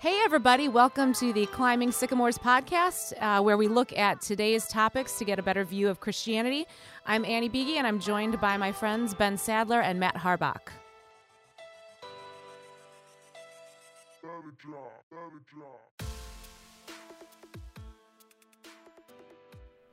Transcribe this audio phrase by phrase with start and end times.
[0.00, 5.18] Hey, everybody, welcome to the Climbing Sycamores podcast, uh, where we look at today's topics
[5.18, 6.66] to get a better view of Christianity.
[7.04, 10.68] I'm Annie Beege, and I'm joined by my friends Ben Sadler and Matt Harbach.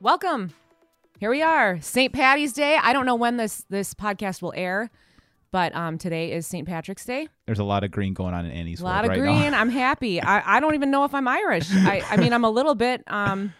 [0.00, 0.52] Welcome.
[1.18, 2.12] Here we are, St.
[2.12, 2.78] Patty's Day.
[2.80, 4.88] I don't know when this this podcast will air,
[5.56, 6.68] but um, today is St.
[6.68, 7.28] Patrick's Day.
[7.46, 9.52] There's a lot of green going on in Annie's A lot of right green.
[9.52, 9.58] now.
[9.58, 10.20] I'm happy.
[10.22, 11.72] I, I don't even know if I'm Irish.
[11.72, 13.02] I, I mean, I'm a little bit.
[13.06, 13.54] Um,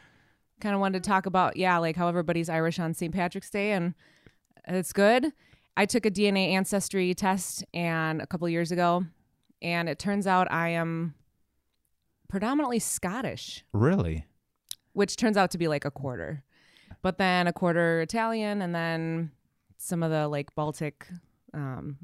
[0.61, 3.15] kind of wanted to talk about yeah, like how everybody's Irish on St.
[3.15, 3.95] Patrick's Day, and
[4.69, 5.33] it's good.
[5.75, 9.06] I took a DNA ancestry test and a couple years ago,
[9.62, 11.15] and it turns out I am
[12.28, 14.27] predominantly Scottish, really?
[14.92, 16.42] which turns out to be like a quarter,
[17.01, 19.31] but then a quarter Italian, and then
[19.78, 21.06] some of the like Baltic,
[21.56, 21.96] um,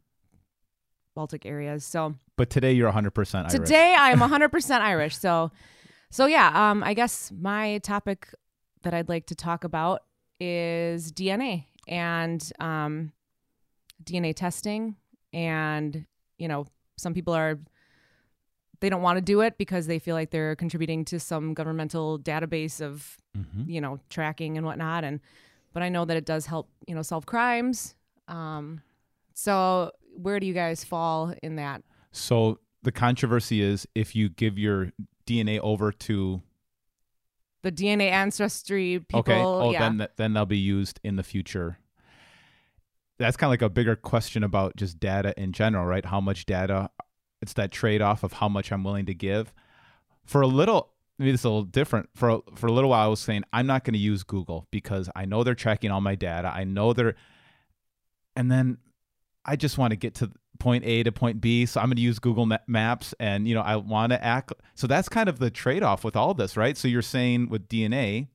[1.14, 1.84] Baltic areas.
[1.84, 3.50] So But today you're 100% Irish.
[3.52, 5.16] Today I'm 100% Irish.
[5.16, 5.50] So
[6.10, 8.28] so yeah, um I guess my topic
[8.82, 10.02] that I'd like to talk about
[10.40, 13.12] is DNA and um
[14.02, 14.96] DNA testing
[15.32, 16.06] and
[16.38, 17.58] you know, some people are
[18.80, 22.18] they don't want to do it because they feel like they're contributing to some governmental
[22.18, 23.68] database of Mhm.
[23.68, 25.20] you know tracking and whatnot and
[25.72, 27.94] but i know that it does help you know solve crimes
[28.28, 28.82] um
[29.34, 34.58] so where do you guys fall in that So the controversy is if you give
[34.58, 34.92] your
[35.26, 36.42] DNA over to
[37.62, 39.20] the DNA ancestry people.
[39.20, 39.80] okay, oh yeah.
[39.80, 41.78] then th- then they'll be used in the future.
[43.18, 46.04] That's kind of like a bigger question about just data in general, right?
[46.04, 46.90] How much data?
[47.40, 49.52] It's that trade-off of how much I'm willing to give.
[50.24, 52.08] For a little, maybe this is a little different.
[52.16, 54.66] For a, for a little while, I was saying I'm not going to use Google
[54.72, 56.50] because I know they're tracking all my data.
[56.52, 57.14] I know they're,
[58.34, 58.78] and then
[59.44, 62.02] I just want to get to point A to point B, so I'm going to
[62.02, 64.52] use Google Maps, and you know I want to act.
[64.74, 66.76] So that's kind of the trade-off with all this, right?
[66.76, 68.28] So you're saying with DNA,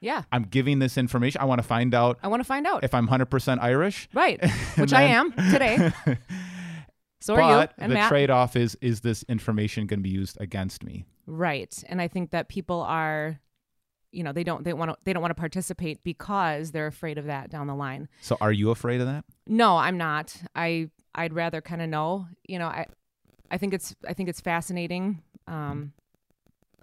[0.00, 0.22] yeah.
[0.30, 1.40] I'm giving this information.
[1.40, 2.84] I want to find out I want to find out.
[2.84, 4.08] if I'm 100% Irish.
[4.14, 4.42] right.
[4.76, 5.92] Which I am today.
[7.20, 8.08] So are you but and the Matt.
[8.08, 11.04] trade-off is is this information going to be used against me?
[11.26, 11.74] right.
[11.88, 13.40] And I think that people are
[14.12, 17.18] you know, they don't they want to they don't want to participate because they're afraid
[17.18, 18.08] of that down the line.
[18.20, 19.24] So are you afraid of that?
[19.46, 20.36] No, I'm not.
[20.54, 22.86] I I'd rather kind of know, you know, I
[23.50, 25.92] I think it's I think it's fascinating um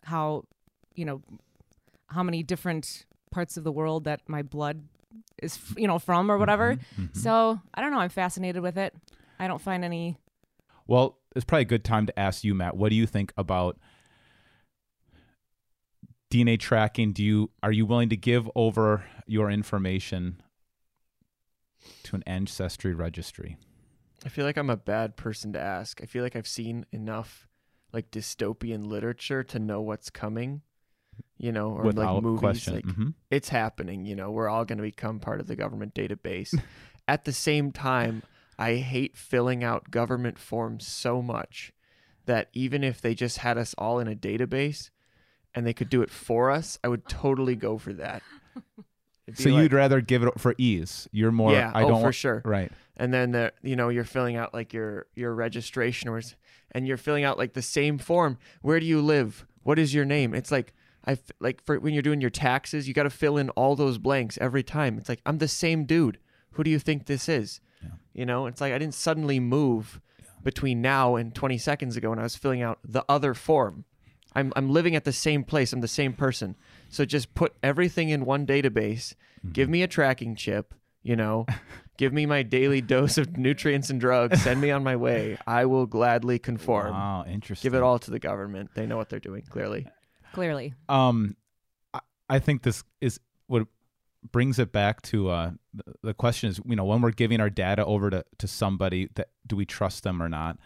[0.03, 0.43] how
[0.95, 1.21] you know
[2.07, 4.83] how many different parts of the world that my blood
[5.41, 6.77] is you know from or whatever.
[6.97, 7.15] Mhm.
[7.15, 8.93] So, I don't know, I'm fascinated with it.
[9.39, 10.17] I don't find any
[10.87, 12.77] Well, it's probably a good time to ask you, Matt.
[12.77, 13.77] What do you think about
[16.35, 17.13] DNA tracking?
[17.13, 20.41] Do you are you willing to give over your information
[22.03, 23.57] to an ancestry registry?
[24.25, 26.01] I feel like I'm a bad person to ask.
[26.03, 27.47] I feel like I've seen enough
[27.93, 30.61] like dystopian literature to know what's coming,
[31.37, 32.39] you know, or Without like movies.
[32.39, 32.73] question.
[32.75, 33.13] Like Mhm.
[33.31, 36.53] it's happening, you know, we're all going to become part of the government database.
[37.07, 38.23] At the same time,
[38.59, 41.71] I hate filling out government forms so much
[42.25, 44.89] that even if they just had us all in a database
[45.55, 48.21] and they could do it for us, I would totally go for that.
[49.33, 51.07] So like- you'd rather give it for ease.
[51.11, 51.51] You're more.
[51.51, 52.71] yeah, I oh, don't for sure Right.
[52.95, 56.21] and then the you know you're filling out like your your registration or
[56.73, 60.05] and you're filling out like the same form where do you live what is your
[60.05, 60.73] name it's like
[61.07, 63.97] i like for when you're doing your taxes you got to fill in all those
[63.97, 66.19] blanks every time it's like i'm the same dude
[66.51, 67.89] who do you think this is Yeah.
[68.13, 69.99] you know it's like i didn't suddenly move
[70.43, 73.85] between now and 20 seconds ago when i was filling out the other form
[74.35, 75.73] i'm i'm living at the same place.
[75.73, 76.55] I'm the same person.
[76.89, 79.13] So just put everything in one database.
[79.39, 79.51] Mm-hmm.
[79.51, 80.73] give me a tracking chip
[81.05, 81.45] you know.
[81.97, 84.41] Give me my daily dose of nutrients and drugs.
[84.41, 85.37] Send me on my way.
[85.47, 86.91] I will gladly conform.
[86.91, 87.71] Wow, interesting.
[87.71, 88.71] give it all to the government.
[88.75, 89.87] They know what they're doing clearly.
[90.33, 90.73] Clearly.
[90.89, 91.37] Um,
[91.93, 93.67] I, I think this is what
[94.31, 97.49] brings it back to uh the, the question is you know when we're giving our
[97.51, 100.57] data over to to somebody that do we trust them or not?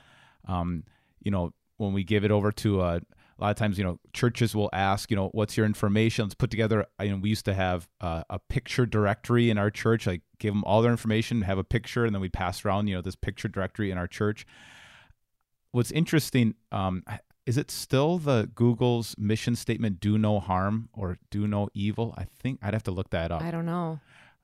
[0.48, 0.84] Um,
[1.22, 3.00] you know when we give it over to uh,
[3.40, 6.36] a lot of times you know churches will ask you know what's your information let's
[6.36, 10.06] put together you know we used to have uh, a picture directory in our church
[10.06, 12.96] like give them all their information have a picture and then we pass around you
[12.96, 14.46] know this picture directory in our church
[15.72, 17.04] what's interesting um,
[17.46, 22.26] is it still the google's mission statement do no harm or do no evil i
[22.42, 24.00] think i'd have to look that up I don't know.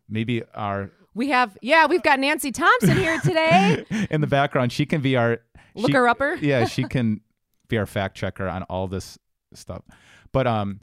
[0.08, 3.86] maybe our We have yeah, we've got Nancy Thompson here today.
[4.12, 5.40] in the background she can be our
[5.78, 6.36] Looker upper.
[6.36, 7.20] yeah, she can
[7.68, 9.18] be our fact checker on all this
[9.54, 9.84] stuff.
[10.32, 10.80] But um,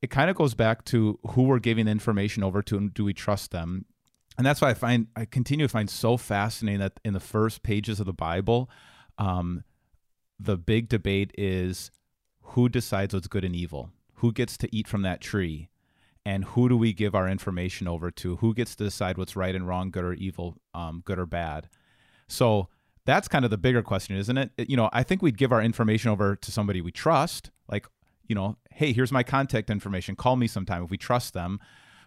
[0.00, 3.14] it kind of goes back to who we're giving information over to and do we
[3.14, 3.84] trust them?
[4.36, 7.62] And that's why I find I continue to find so fascinating that in the first
[7.62, 8.70] pages of the Bible,
[9.18, 9.64] um,
[10.40, 11.90] the big debate is
[12.40, 13.90] who decides what's good and evil?
[14.14, 15.68] Who gets to eat from that tree?
[16.24, 18.36] And who do we give our information over to?
[18.36, 21.68] Who gets to decide what's right and wrong, good or evil, um, good or bad?
[22.28, 22.68] So
[23.04, 24.50] that's kind of the bigger question, isn't it?
[24.56, 24.70] it?
[24.70, 27.86] You know, I think we'd give our information over to somebody we trust, like,
[28.28, 30.16] you know, hey, here's my contact information.
[30.16, 31.58] Call me sometime if we trust them.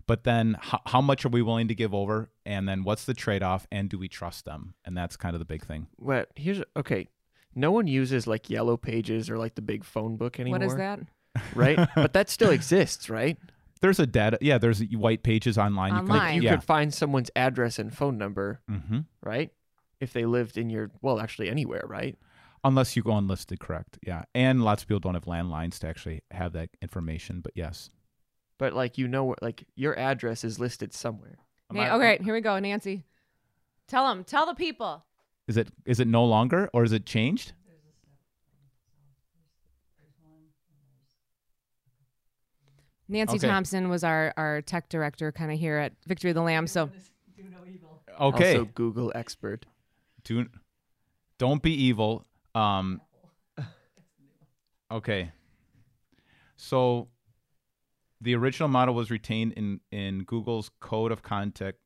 [0.08, 2.30] But then how, how much are we willing to give over?
[2.46, 3.66] And then what's the trade off?
[3.72, 4.76] And do we trust them?
[4.86, 5.88] And that's kind of the big thing.
[5.98, 7.08] Well, here's okay.
[7.56, 10.60] No one uses like yellow pages or like the big phone book anymore.
[10.60, 11.00] What is that?
[11.56, 11.80] Right?
[11.96, 13.38] but that still exists, right?
[13.82, 15.94] There's a data, yeah, there's white pages online.
[15.94, 16.20] You Online.
[16.20, 16.56] can, You yeah.
[16.56, 19.52] could find someone's address and phone number, hmm right?
[20.06, 22.16] If they lived in your well, actually anywhere, right?
[22.64, 23.98] Unless you go unlisted, correct.
[24.06, 24.26] Yeah.
[24.36, 27.42] And lots of people don't have landlines to actually have that information.
[27.42, 27.90] But yes.
[28.60, 31.40] But like you know where like your address is listed somewhere.
[31.72, 33.04] Am Na- I- okay, here we go, Nancy.
[33.88, 34.24] Tell them.
[34.24, 35.04] Tell the people.
[35.48, 37.54] Is it is it no longer or is it changed?
[43.08, 43.48] Nancy Okay.
[43.48, 46.68] Thompson was our our tech director, kind of here at Victory of the Lamb.
[46.68, 46.92] So
[48.20, 48.58] Okay.
[48.58, 49.66] Also Google expert.
[50.26, 50.46] Do
[51.40, 52.26] don't be evil.
[52.54, 53.00] Um
[54.92, 55.32] Okay.
[56.58, 57.10] So
[58.22, 61.80] the original model was retained in in Google's code of conduct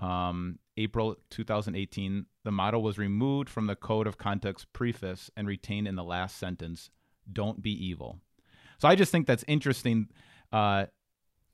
[0.00, 2.26] um April 2018.
[2.44, 6.38] The model was removed from the code of conduct's preface and retained in the last
[6.38, 6.90] sentence,
[7.30, 8.18] don't be evil.
[8.78, 10.08] So I just think that's interesting
[10.52, 10.86] uh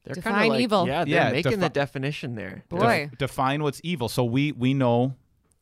[0.04, 0.86] They're Define kinda like, evil.
[0.86, 2.64] Yeah, they're Yeah, making the definition there.
[2.68, 3.08] Boy.
[3.10, 4.08] def- define what's evil.
[4.08, 5.14] So we we know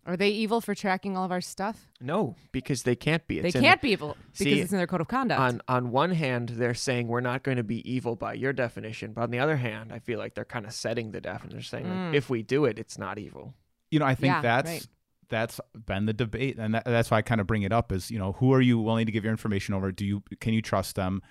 [0.06, 1.88] are they evil for tracking all of our stuff?
[2.00, 3.40] No, because they can't be.
[3.40, 5.40] they It's in- can't be evil because See, it's in their code of conduct.
[5.40, 9.12] On on one hand, they're saying we're not going to be evil by your definition,
[9.12, 11.56] but on the other hand, I feel like they're kind of setting the definition.
[11.56, 12.06] They're saying Mm.
[12.08, 13.54] like, if we do it, it's not evil.
[13.90, 14.86] you know, I think Yeah, that's right.
[15.28, 17.90] that's been the debate, and that, that's why I kind of bring it up.
[17.92, 19.92] Is you know, who are you willing to give your information over?
[19.92, 21.22] Do you can you trust them?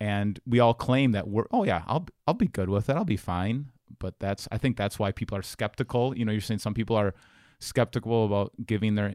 [0.00, 3.04] And we all claim that we're oh yeah, I'll I'll be good with it, I'll
[3.04, 3.70] be fine.
[3.98, 6.16] But that's I think that's why people are skeptical.
[6.16, 7.14] You know, you're saying some people are
[7.60, 9.14] skeptical about giving their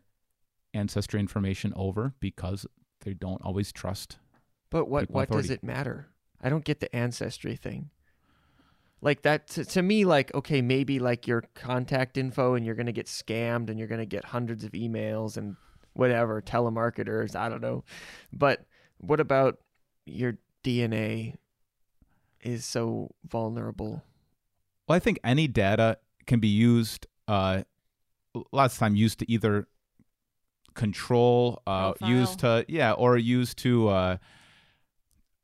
[0.73, 2.65] ancestry information over because
[3.01, 4.17] they don't always trust.
[4.69, 6.07] But what People what does it matter?
[6.41, 7.89] I don't get the ancestry thing.
[9.01, 12.91] Like that to, to me, like okay, maybe like your contact info, and you're gonna
[12.91, 15.57] get scammed, and you're gonna get hundreds of emails and
[15.93, 17.35] whatever telemarketers.
[17.35, 17.83] I don't know,
[18.31, 18.65] but
[18.97, 19.59] what about
[20.05, 21.35] your DNA?
[22.41, 24.03] Is so vulnerable.
[24.87, 27.07] Well, I think any data can be used.
[27.25, 27.63] Uh,
[28.51, 29.67] lots of time used to either
[30.73, 32.09] control, uh, Profile.
[32.09, 34.17] used to yeah, or used to uh,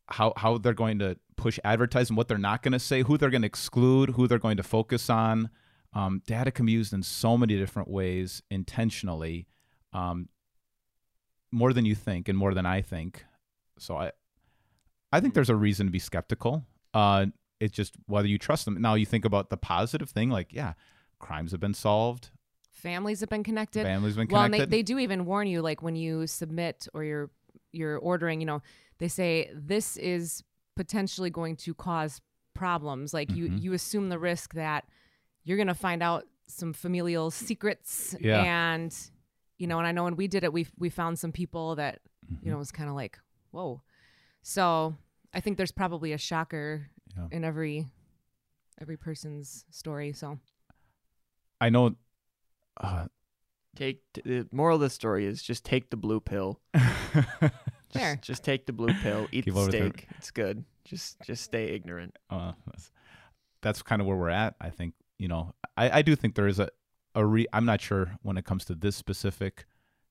[0.07, 3.29] how how they're going to push advertising, what they're not going to say, who they're
[3.29, 5.49] going to exclude, who they're going to focus on.
[5.93, 9.47] Um, data can be used in so many different ways intentionally,
[9.93, 10.29] um,
[11.51, 13.25] more than you think and more than I think.
[13.79, 14.11] So I,
[15.11, 16.65] I think there's a reason to be skeptical.
[16.93, 17.27] Uh,
[17.59, 18.79] it's just whether you trust them.
[18.79, 20.73] Now you think about the positive thing, like yeah,
[21.19, 22.29] crimes have been solved,
[22.79, 23.83] Families have been connected.
[23.83, 24.71] families been Well, and connected.
[24.71, 27.29] they, they do even warn you, like when you submit or you're
[27.71, 28.61] you're ordering, you know,
[28.97, 30.43] they say this is
[30.75, 32.21] potentially going to cause
[32.55, 33.13] problems.
[33.13, 33.61] Like you Mhm.
[33.61, 34.85] you assume the risk that
[35.43, 38.41] you're going to find out some familial secrets, Yeah.
[38.43, 38.95] and
[39.57, 41.99] you know, and I know when we did it, we we found some people that
[42.31, 42.45] Mm-hmm.
[42.45, 43.19] you know was kind of like
[43.51, 43.81] whoa.
[44.41, 44.95] So
[45.33, 47.27] I think there's probably a shocker Yeah.
[47.31, 47.87] in every
[48.81, 50.13] every person's story.
[50.13, 50.39] So
[51.61, 51.95] I know.
[52.79, 53.05] Uh,
[53.75, 56.59] Take the moral of the story is just take the blue pill.
[56.73, 58.15] Fair.
[58.15, 59.27] Just, just take the blue pill.
[59.31, 60.07] Eat Keep the over the- steak.
[60.17, 60.63] It's good.
[60.85, 62.17] Just just stay ignorant.
[62.29, 62.91] uh, that's,
[63.61, 64.55] that's kind of where we're at.
[64.59, 65.53] I think you know.
[65.77, 66.69] I, I do think there is a
[67.15, 67.45] a re.
[67.53, 69.65] I'm not sure when it comes to this specific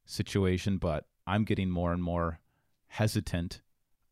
[0.07, 2.39] situation, but I'm getting more and more
[2.87, 3.61] hesitant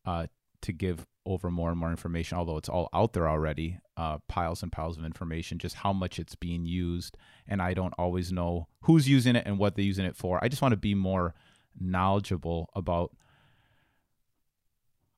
[0.05, 0.27] uh,
[0.67, 2.37] to give over more and more information.
[2.37, 5.57] Although it's all out there already, uh, piles and piles of information.
[5.57, 9.57] Just how much it's being used, and I don't always know who's using it and
[9.57, 10.39] what they're using it for.
[10.43, 11.33] I just want to be more
[11.79, 13.15] knowledgeable about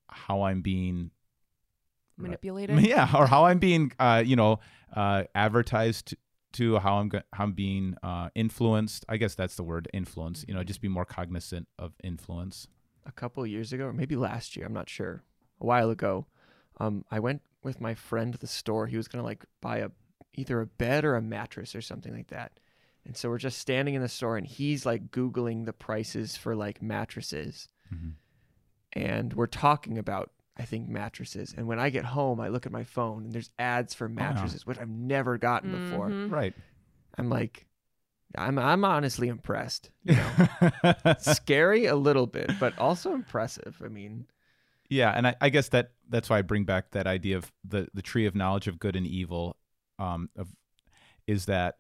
[0.07, 1.11] how I'm being
[2.17, 2.79] manipulated.
[2.85, 4.59] yeah, or how I'm being, uh, you know,
[4.95, 6.15] uh, advertised
[6.53, 9.05] to, how I'm go- how I'm being uh, influenced.
[9.07, 10.43] I guess that's the word, influence.
[10.47, 12.67] You know, just be more cognizant of influence.
[13.05, 15.23] a couple years ago, or maybe last year, I'm not sure,
[15.61, 16.25] a while ago,
[16.79, 18.87] um, I went with my friend to the store.
[18.87, 19.89] He was gonna like buy a
[20.33, 22.59] either a bed or a mattress or something like that.
[23.05, 26.55] And so we're just standing in the store, and he's like googling the prices for
[26.55, 28.13] like mattresses, Mhm.
[28.93, 31.53] and we're talking about I think mattresses.
[31.57, 34.65] And when I get home, I look at my phone, and there's ads for mattresses,
[34.65, 36.09] which I've never gotten before.
[36.09, 36.29] Mhm.
[36.29, 36.53] Right.
[37.17, 37.65] I'm like,
[38.35, 39.89] I'm I'm honestly impressed.
[40.03, 40.47] You know,
[41.19, 43.81] scary a little bit, but also impressive.
[43.83, 44.25] I mean,
[44.89, 47.88] Yeah, and I, I guess that that's why I bring back that idea of the
[47.93, 49.55] the tree of knowledge of good and evil.
[50.00, 50.50] Um, of
[51.27, 51.75] is that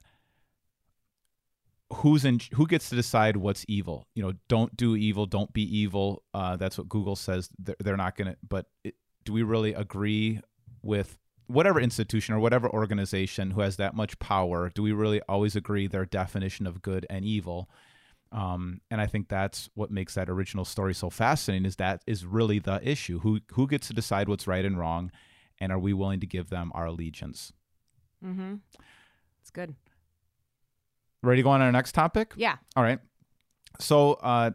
[1.91, 4.07] who's in who gets to decide what's evil?
[4.13, 6.23] You know, don't do evil, don't be evil.
[6.33, 7.49] Uh, that's what Google says.
[7.57, 8.37] They're, they're not going to.
[8.47, 10.41] But it, do we really agree
[10.83, 14.69] with whatever institution or whatever organization who has that much power?
[14.69, 17.69] Do we really always agree their definition of good and evil?
[18.31, 21.65] Um, and I think that's what makes that original story so fascinating.
[21.65, 23.19] Is that is really the issue?
[23.19, 25.11] Who who gets to decide what's right and wrong,
[25.59, 27.53] and are we willing to give them our allegiance?
[28.23, 28.55] Mm-hmm.
[29.41, 29.75] It's good.
[31.21, 32.33] Ready to go on to our next topic?
[32.35, 32.57] Yeah.
[32.75, 32.99] All right.
[33.79, 34.51] So, uh,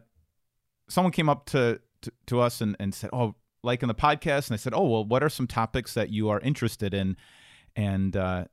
[0.89, 4.47] someone came up to, to, to us and, and said, Oh, like in the podcast.
[4.47, 7.17] And I said, Oh, well, what are some topics that you are interested in?
[7.75, 8.45] And uh,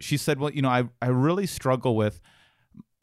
[0.00, 2.20] she said, Well, you know, I, I really struggle with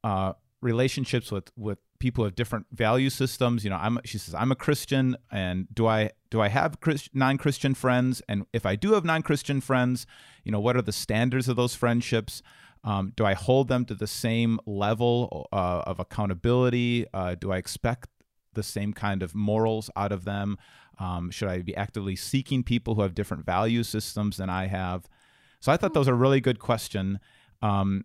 [0.04, 0.34] uh,
[0.64, 3.64] relationships with, with people of different value systems.
[3.64, 5.16] You know, I'm, she says, I'm a Christian.
[5.32, 8.22] And do I, do I have Christ, non-Christian friends?
[8.28, 10.06] And if I do have non-Christian friends,
[10.44, 12.42] you know, what are the standards of those friendships?
[12.84, 17.06] Um, do I hold them to the same level uh, of accountability?
[17.14, 18.10] Uh, do I expect
[18.54, 20.58] the same kind of morals out of them?
[21.00, 25.08] Um, should I be actively seeking people who have different value systems than I have?
[25.60, 27.20] So I thought that was a really good question.
[27.62, 28.04] Um,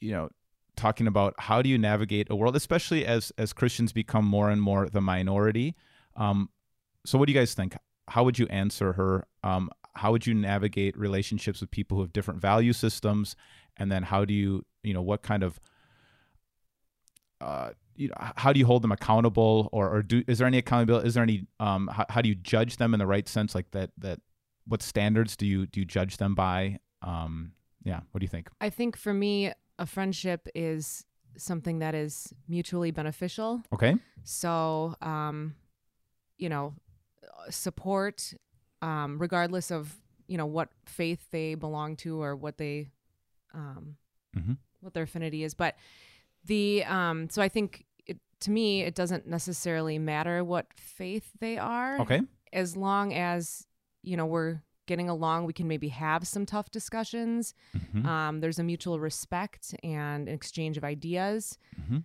[0.00, 0.30] you know,
[0.76, 4.60] talking about how do you navigate a world, especially as as Christians become more and
[4.60, 5.74] more the minority.
[6.16, 6.50] Um,
[7.04, 7.76] so, what do you guys think?
[8.08, 9.26] How would you answer her?
[9.42, 13.34] Um, how would you navigate relationships with people who have different value systems?
[13.76, 15.60] and then how do you you know what kind of
[17.40, 20.58] uh, you know how do you hold them accountable or, or do is there any
[20.58, 23.54] accountability is there any um how, how do you judge them in the right sense
[23.54, 24.20] like that that
[24.66, 27.52] what standards do you do you judge them by um
[27.84, 31.04] yeah what do you think I think for me, a friendship is
[31.36, 33.62] something that is mutually beneficial.
[33.72, 35.54] okay So, um,
[36.38, 36.74] you know,
[37.50, 38.34] support,
[38.82, 39.94] um, regardless of
[40.28, 42.90] you know what faith they belong to or what they,
[43.54, 43.96] um,
[44.36, 44.56] Mhm.
[44.80, 45.54] what their affinity is.
[45.54, 45.76] But
[46.44, 51.58] the um, so I think it, to me, it doesn't necessarily matter what faith they
[51.58, 53.66] are, okay as long as
[54.02, 55.44] you know we're getting along.
[55.44, 57.54] We can maybe have some tough discussions.
[57.76, 58.04] Mhm.
[58.06, 62.04] Um, there's a mutual respect and an exchange of ideas Mhm.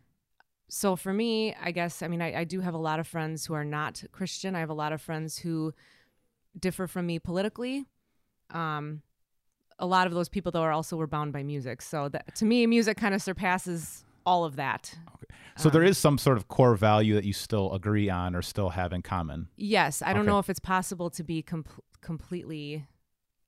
[0.68, 3.46] so for me, I guess, I mean, I, I do have a lot of friends
[3.46, 4.56] who are not Christian.
[4.56, 5.74] I have a lot of friends who
[6.60, 7.86] differ from me politically.
[8.50, 9.02] Um,
[9.80, 11.82] a lot of those people, though, are also were bound by music.
[11.82, 14.98] So that, to me, music kind of surpasses all of that.
[15.58, 18.42] so there Um, is some sort of core value that you still agree on or
[18.42, 20.28] still have in common Yes, I don't Okay.
[20.32, 21.66] know if it's possible to be com-
[22.02, 22.86] completely.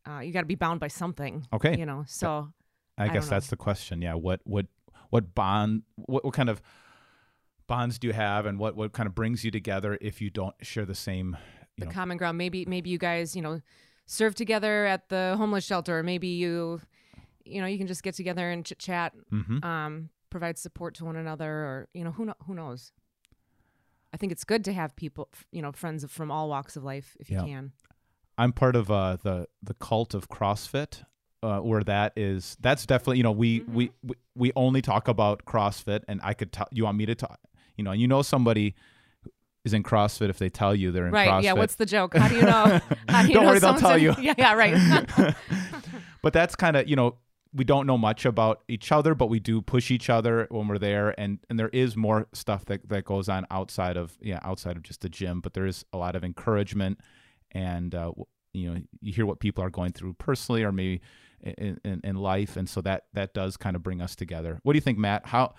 [0.08, 1.48] Uh, you got to be bound by something.
[1.54, 1.78] Okay.
[1.78, 2.50] You know, so
[2.98, 4.02] I, I guess that's the question.
[4.02, 4.16] Yeah.
[4.16, 4.68] What what
[5.10, 6.62] what bond what, what kind of
[7.68, 10.56] bonds do you have and what what kind of brings you together if you don't
[10.62, 11.38] share the same
[11.78, 12.38] you the know common ground.
[12.38, 13.62] Maybe maybe you guys, you know,
[14.06, 16.00] serve together at the homeless shelter.
[16.00, 16.82] Or maybe you,
[17.46, 19.64] you know, you can just get together and chit chat, mhm.
[19.64, 22.92] um, provide support to one another, or you know, who who knows.
[24.14, 27.18] I think it's good to have people, you know, friends from all walks of life
[27.20, 27.46] if you Yeah.
[27.46, 27.72] can.
[28.38, 31.04] I'm part of uh, the the cult of CrossFit,
[31.42, 32.58] uh, where that is.
[32.60, 33.74] That's definitely you know we Mm-hmm.
[33.76, 37.16] we we we only talk about CrossFit, and I could tell you want me to
[37.16, 37.40] talk.
[37.78, 38.76] You know, you know somebody
[39.66, 41.30] is in CrossFit if they tell you they're in Right?
[41.30, 41.44] CrossFit.
[41.44, 41.54] Yeah.
[41.54, 42.16] What's the joke?
[42.18, 42.80] How do you know?
[43.10, 44.16] How do you Don't know worry, they'll tell in- you.
[44.22, 44.34] Yeah.
[44.38, 44.54] Yeah.
[44.56, 45.36] Right.
[46.22, 47.16] but that's kind of you know
[47.56, 50.80] we don't know much about each other, but we do push each other when we're
[50.80, 54.76] there, and and there is more stuff that that goes on outside of yeah outside
[54.76, 57.00] of just the gym, but there is a lot of encouragement,
[57.54, 58.12] and uh,
[58.54, 61.02] you know you hear what people are going through personally or maybe
[61.42, 64.60] in, in, in life, and so that that does kind of bring us together.
[64.64, 65.28] What do you think, Matt?
[65.28, 65.54] How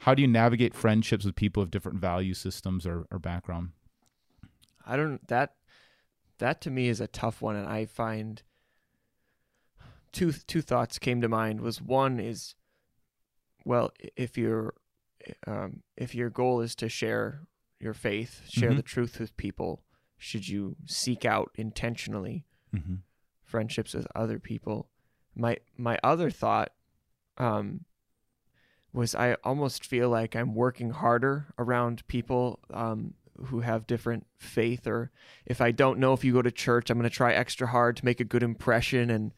[0.00, 3.70] how do you navigate friendships with people of different value systems or, or background?
[4.86, 5.54] I don't that
[6.38, 8.42] that to me is a tough one and I find
[10.12, 12.54] two two thoughts came to mind was one is
[13.64, 14.74] well if your
[15.46, 17.40] um, if your goal is to share
[17.80, 18.76] your faith share Mhm.
[18.76, 19.82] the truth with people
[20.18, 22.44] should you seek out intentionally
[22.74, 22.96] Mm-hmm.
[23.44, 24.88] friendships with other people?
[25.34, 26.72] My my other thought
[27.38, 27.84] um
[28.92, 33.14] was I almost feel like I'm working harder around people um
[33.46, 35.10] who have different faith or
[35.44, 37.96] if I don't know if you go to church I'm going to try extra hard
[37.98, 39.34] to make a good impression and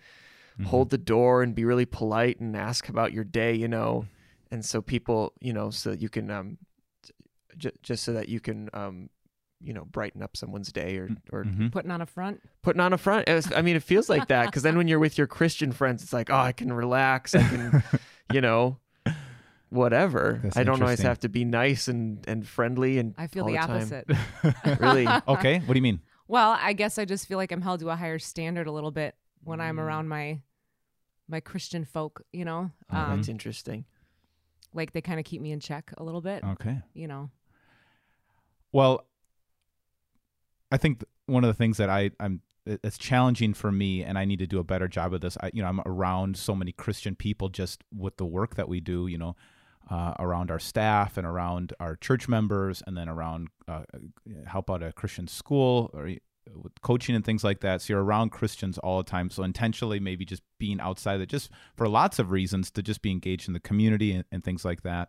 [0.66, 4.06] hold the door and be really polite and ask about your day you know?
[4.50, 6.58] And so people you know so that you can um
[7.56, 9.11] j- just so that you can um
[9.61, 11.73] you know brighten up someone's day or or Mhm.
[11.73, 12.41] Putting on a front.
[12.62, 13.29] putting on a front.
[13.29, 16.03] Was- I mean, it feels like that because then when you're with your Christian friends,
[16.03, 17.35] it's like, oh, I can relax.
[17.35, 17.83] I can,
[18.33, 18.79] you know.
[19.71, 20.41] whatever.
[20.43, 23.50] That's I don't always have to be nice and and friendly and I feel all
[23.50, 23.71] the time.
[23.71, 24.11] opposite.
[24.81, 25.07] Really?
[25.29, 25.59] okay.
[25.61, 26.00] What do you mean?
[26.27, 28.91] Well, I guess I just feel like I'm held to a higher standard a little
[28.91, 29.81] bit when I'm Mm.
[29.81, 30.41] around my
[31.29, 32.71] my Christian folk, you know.
[32.91, 33.85] Oh, Um, That's interesting.
[34.73, 36.81] like they kind of keep me in check a little bit, Okay.
[36.95, 37.31] you know.
[38.73, 39.07] Well,
[40.70, 44.18] I think one of the things that I I'm it- it's challenging for me, and
[44.18, 45.37] I need to do a better job of this.
[45.40, 48.80] I you know I'm around so many Christian people just with the work that we
[48.80, 49.06] do.
[49.06, 49.37] You know.
[49.90, 53.84] Uh, around our staff and around our church members, and then around uh,
[54.46, 57.80] help out a Christian school or uh, coaching and things like that.
[57.80, 59.30] So you're around Christians all the time.
[59.30, 63.10] So intentionally, maybe just being outside it, just for lots of reasons, to just be
[63.10, 65.08] engaged in the community and, and things like that.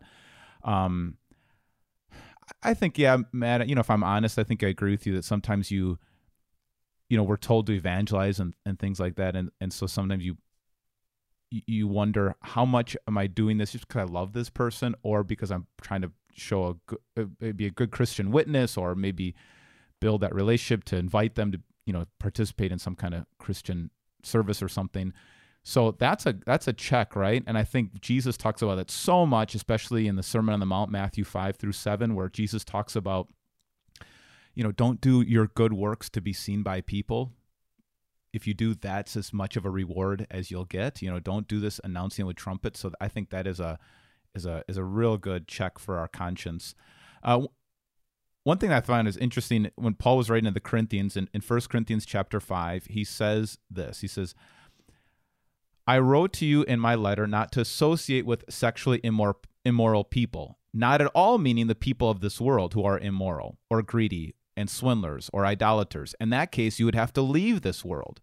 [0.64, 1.18] Um,
[2.62, 3.68] I think, yeah, Matt.
[3.68, 5.98] You know, if I'm honest, I think I agree with you that sometimes you,
[7.08, 10.24] you know, we're told to evangelize and, and things like that, and and so sometimes
[10.24, 10.36] you
[11.50, 15.24] you- wonder how much am I doing this just because I love this person, or
[15.24, 16.78] because I'm trying to show
[17.16, 19.34] a uh, maybe a good Christian witness, or maybe
[20.00, 23.90] build that relationship to invite them to you know participate in some kind of Christian
[24.22, 25.12] service or something.
[25.62, 27.42] So that's a that's a check, right?
[27.46, 30.66] And I think Jesus talks about it so much, especially in the Sermon on the
[30.66, 33.28] Mount, Matthew five through seven, where Jesus talks about,
[34.54, 37.32] you know, don't do your good works to be seen by people.
[38.32, 41.02] If you do, that's as much of a reward as you'll get.
[41.02, 42.80] You know, don't do this announcing with trumpets.
[42.80, 43.78] So I think that is a
[44.34, 46.74] is a is a real good check for our conscience.
[47.22, 47.42] Uh,
[48.44, 51.42] one thing I find is interesting when Paul was writing to the Corinthians in, in
[51.42, 54.00] 1 Corinthians chapter 5, he says this.
[54.00, 54.34] He says,
[55.86, 59.34] I wrote to you in my letter not to associate with sexually immor-
[59.64, 63.82] immoral people, not at all meaning the people of this world who are immoral or
[63.82, 66.14] greedy and swindlers or idolaters.
[66.20, 68.20] In that case, you would have to leave this world.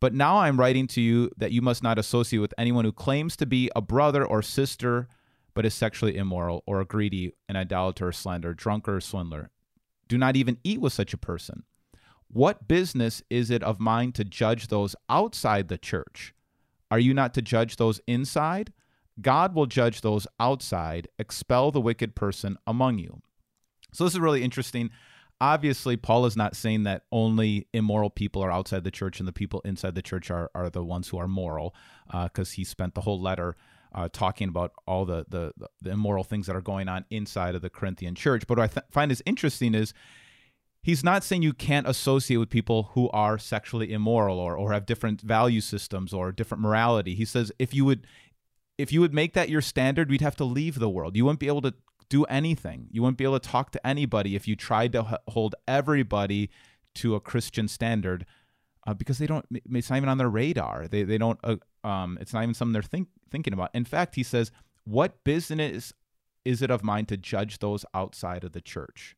[0.00, 3.36] But now I'm writing to you that you must not associate with anyone who claims
[3.36, 5.08] to be a brother or sister
[5.54, 9.50] but is sexually immoral or a greedy, an idolater, slanderer, drunkard, swindler.
[10.08, 11.62] Do not even eat with such a person.
[12.28, 16.34] What business is it of mine to judge those outside the church?
[16.94, 18.72] Are you not to judge those inside?
[19.20, 21.08] God will judge those outside.
[21.18, 23.20] Expel the wicked person among you.
[23.92, 24.90] So this is really interesting.
[25.40, 29.32] Obviously, Paul is not saying that only immoral people are outside the church and the
[29.32, 31.74] people inside the church are, are the ones who are moral,
[32.12, 33.56] because he spent the whole letter
[33.92, 35.52] uh, talking about all the, the
[35.82, 38.44] the immoral things that are going on inside of the Corinthian church.
[38.46, 39.92] But what I th- find is interesting is
[40.84, 44.86] he's not saying you can't associate with people who are sexually immoral or, or have
[44.86, 47.14] different value systems or different morality.
[47.14, 48.06] He says if you would
[48.76, 51.16] if you would make that your standard, we'd have to leave the world.
[51.16, 51.74] You wouldn't be able to
[52.08, 52.88] do anything.
[52.90, 56.50] You wouldn't be able to talk to anybody if you tried to hold everybody
[56.96, 58.26] to a Christian standard
[58.86, 59.46] uh, because they don't.
[59.50, 60.86] It's not even on their radar.
[60.86, 61.40] They they don't.
[61.42, 63.70] Uh, um, it's not even something they're think, thinking about.
[63.74, 64.50] In fact, he says,
[64.84, 65.92] "What business
[66.44, 69.16] is it of mine to judge those outside of the church?"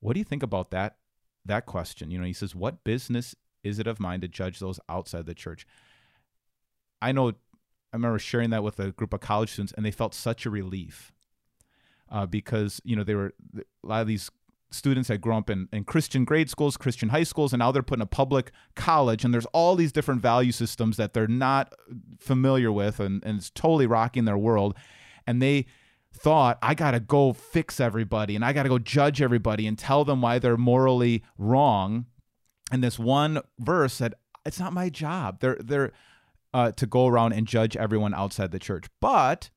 [0.00, 0.96] What do you think about that?
[1.44, 2.10] That question.
[2.10, 5.34] You know, he says, "What business is it of mine to judge those outside the
[5.34, 5.66] church?"
[7.00, 7.30] I know.
[7.30, 10.50] I remember sharing that with a group of college students, and they felt such a
[10.50, 11.12] relief
[12.10, 14.30] uh, because you know they were a lot of these
[14.70, 17.82] students had grown up in, in Christian grade schools, Christian high schools, and now they're
[17.82, 21.72] put in a public college, and there's all these different value systems that they're not
[22.18, 24.76] familiar with, and, and it's totally rocking their world.
[25.26, 25.66] And they
[26.14, 29.78] thought, I got to go fix everybody, and I got to go judge everybody and
[29.78, 32.06] tell them why they're morally wrong.
[32.70, 35.40] And this one verse said, It's not my job.
[35.40, 35.92] They're, they're,
[36.54, 38.86] uh, to go around and judge everyone outside the church.
[39.00, 39.50] But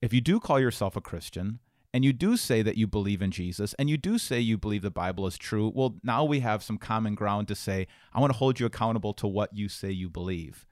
[0.00, 1.60] if you do call yourself a Christian,
[1.92, 4.82] and you do say that you believe in Jesus and you do say you believe
[4.82, 8.32] the Bible is true, well, now we have some common ground to say, I want
[8.32, 10.66] to hold you accountable to what you say you believe.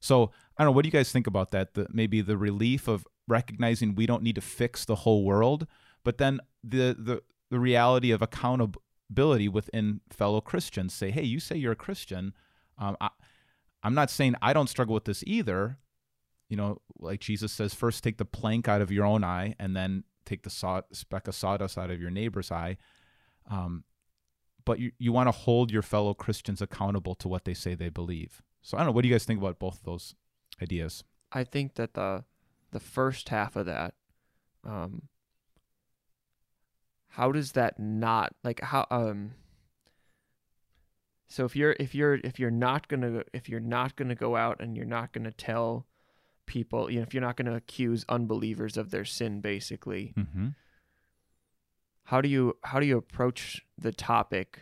[0.00, 1.74] So, I don't know, what do you guys think about that?
[1.74, 5.66] The, maybe the relief of recognizing we don't need to fix the whole world,
[6.04, 11.56] but then the, the, the reality of accountability within fellow Christians say, hey, you say
[11.56, 12.34] you're a Christian.
[12.78, 13.10] Um, I,
[13.82, 15.78] I'm not saying I don't struggle with this either.
[16.48, 19.74] You know, like Jesus says, first take the plank out of your own eye and
[19.74, 22.76] then take the saw, speck of sawdust out of your neighbor's eye.
[23.50, 23.84] Um,
[24.64, 27.88] but you, you want to hold your fellow Christians accountable to what they say they
[27.88, 28.42] believe.
[28.60, 28.92] So I don't know.
[28.92, 30.14] What do you guys think about both those
[30.60, 31.02] ideas?
[31.32, 32.24] I think that the
[32.72, 33.94] the first half of that,
[34.64, 35.02] um,
[37.08, 39.32] how does that not like how um.
[41.28, 44.60] So if you're if you're if you're not gonna if you're not gonna go out
[44.60, 45.86] and you're not gonna tell
[46.44, 50.48] people you know if you're not gonna accuse unbelievers of their sin basically Mm-hmm.
[52.04, 54.60] how do you how do you approach the topic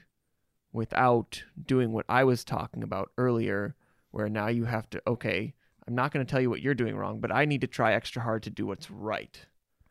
[0.72, 3.74] without doing what I was talking about earlier
[4.12, 5.54] where now you have to okay
[5.90, 7.92] I'm not going to tell you what you're doing wrong but I need to try
[7.94, 9.38] extra hard to do what's right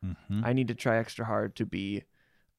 [0.06, 0.46] Mm-hmm.
[0.46, 2.04] I need to try extra hard to be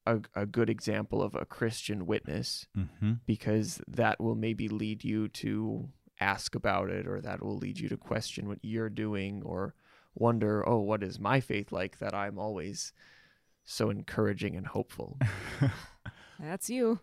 [0.05, 3.13] a, a good example of a Christian witness Mm-hmm.
[3.25, 7.89] because that will maybe lead you to ask about it or that will lead you
[7.89, 9.73] to question what you're doing or
[10.13, 12.93] wonder, oh, what is my faith like that I'm always
[13.65, 15.17] so encouraging and hopeful
[16.39, 16.99] That's you.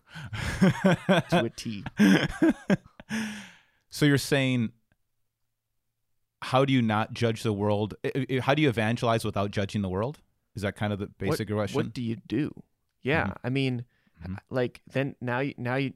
[0.60, 1.84] to a T.
[3.90, 4.70] so you're saying
[6.42, 7.94] how do you not judge the world
[8.42, 10.18] how do you evangelize without judging the world
[10.54, 12.52] is that kind of the basic question What do you do?
[13.02, 13.84] Yeah, I mean,
[14.26, 14.38] Mhm.
[14.50, 15.92] like then now you now you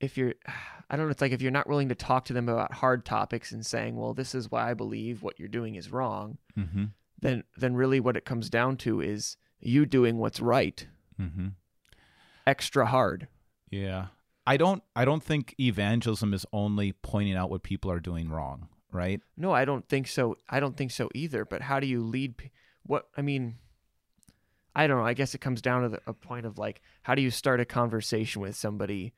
[0.00, 0.34] if you're
[0.92, 3.04] I don't know, it's like if you're not willing to talk to them about hard
[3.04, 6.86] topics and saying, "Well, this is why I believe what you're doing is wrong." mm-hmm.
[7.20, 10.86] Then then really what it comes down to is you doing what's right
[11.20, 11.48] Mm-hmm.
[12.46, 13.28] extra hard.
[13.70, 14.06] yeah
[14.52, 18.68] i don't i don't think evangelism is only pointing out what people are doing wrong
[18.92, 20.36] right No, I don't think so.
[20.48, 22.50] I don't think so either, but how do you lead pe-
[22.82, 23.56] what I mean
[24.74, 25.06] I don't know.
[25.06, 27.60] I guess it comes down to the, a point of like how do you start
[27.60, 29.12] a conversation with somebody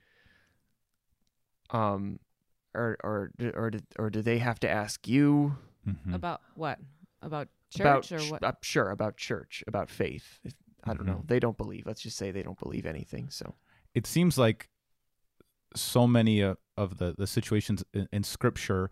[1.71, 2.18] um
[2.75, 5.57] or or or do, or do they have to ask you
[5.88, 6.14] mm-hmm.
[6.14, 6.79] About what?
[7.23, 8.45] About church about or what?
[8.45, 10.40] uh, sure about church, about faith.
[10.85, 11.23] I don't know.
[11.23, 11.29] Mhm.
[11.29, 11.87] They don't believe.
[11.87, 13.31] Let's just say they don't believe anything.
[13.31, 13.55] So
[13.95, 14.68] it seems like
[15.75, 16.57] so many of
[16.99, 18.91] the, the situations in, in scripture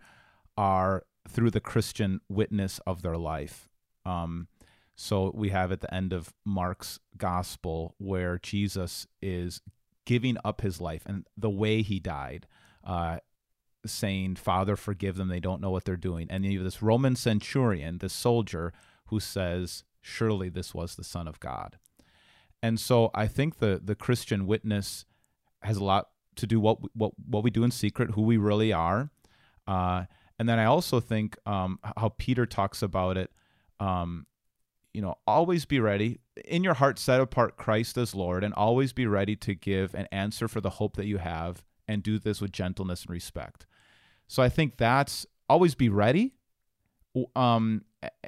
[0.57, 3.69] are through the Christian witness of their life.
[4.05, 4.47] Um,
[4.95, 9.61] so we have at the end of Mark's gospel where Jesus is
[10.05, 12.47] giving up his life and the way he died,
[12.83, 13.17] uh,
[13.85, 15.27] saying, Father, forgive them.
[15.27, 16.27] They don't know what they're doing.
[16.29, 18.73] And you have this Roman centurion, this soldier,
[19.07, 21.77] who says, Surely this was the Son of God.
[22.63, 25.05] And so I think the the Christian witness
[25.61, 28.73] has a lot to do what what what we do in secret, who we really
[28.73, 29.09] are,
[29.67, 30.05] uh,
[30.39, 33.31] and then I also think um, how Peter talks about it.
[33.79, 34.25] Um,
[34.93, 38.91] you know, always be ready in your heart, set apart Christ as Lord, and always
[38.91, 42.41] be ready to give an answer for the hope that you have, and do this
[42.41, 43.65] with gentleness and respect.
[44.27, 46.33] So I think that's always be ready
[47.35, 47.83] um,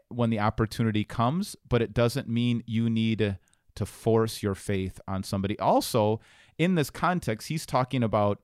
[0.10, 3.40] when the opportunity comes, but it doesn't mean you need to,
[3.76, 5.58] to force your faith on somebody.
[5.60, 6.20] Also,
[6.58, 8.40] in this context, he's talking about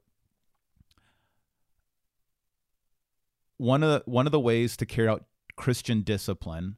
[3.57, 6.77] one of the, one of the ways to carry out Christian discipline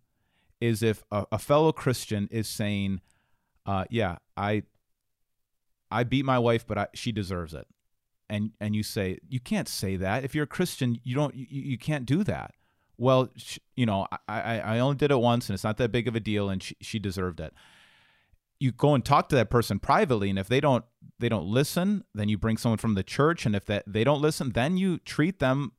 [0.59, 3.01] is if a, a fellow Christian is saying,
[3.65, 4.63] uh, "Yeah, I
[5.89, 7.67] I beat my wife, but I, she deserves it,"
[8.29, 10.23] and and you say you can't say that.
[10.23, 12.53] If you're a Christian, you don't you, you can't do that.
[12.97, 15.91] Well, sh- you know, I, I I only did it once, and it's not that
[15.91, 17.53] big of a deal, and she she deserved it
[18.61, 20.85] you go and talk to that person privately and if they don't
[21.19, 24.21] they don't listen then you bring someone from the church and if that they don't
[24.21, 25.71] listen then you treat them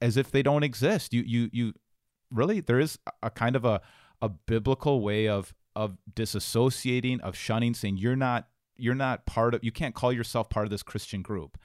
[0.00, 1.12] as if they don't exist.
[1.12, 1.72] You you you
[2.30, 3.80] really there is a kind of a
[4.20, 9.64] a biblical way of of disassociating of shunning saying you're not you're not part of
[9.64, 11.58] you can't call yourself part of this christian group.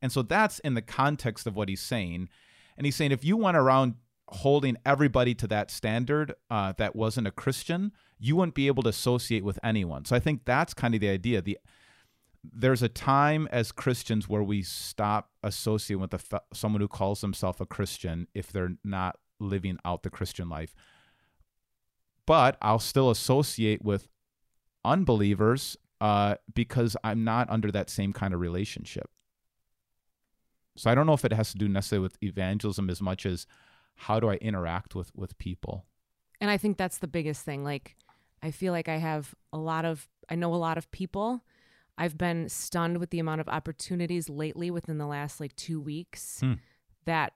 [0.00, 2.28] And so that's in the context of what he's saying.
[2.76, 3.94] And he's saying if you went around
[4.28, 8.88] holding everybody to that standard uh, that wasn't a christian you wouldn't be able to
[8.88, 10.04] associate with anyone.
[10.04, 11.40] So I think that's kind of the idea.
[11.40, 11.58] The
[12.44, 17.66] there's a time as Christians where we stop associating with someone who calls themselves a
[17.66, 20.74] Christian if they're not living out the Christian life.
[22.26, 24.08] But I'll still associate with
[24.84, 29.10] unbelievers uh, because I'm not under that same kind of relationship.
[30.76, 33.46] So I don't know if it has to do necessarily with evangelism as much as
[33.98, 35.84] how do I interact with with people.
[36.40, 37.64] And I think that's the biggest thing.
[37.64, 37.96] Like,
[38.42, 41.44] I feel like I have a lot of, I know a lot of people.
[41.96, 46.38] I've been stunned with the amount of opportunities lately within the last like two weeks
[46.40, 46.52] Hmm.
[47.06, 47.32] that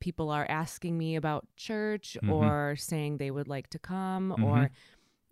[0.00, 2.30] people are asking me about church Mhm.
[2.32, 4.34] or saying they would like to come.
[4.38, 4.44] Mhm.
[4.44, 4.70] Or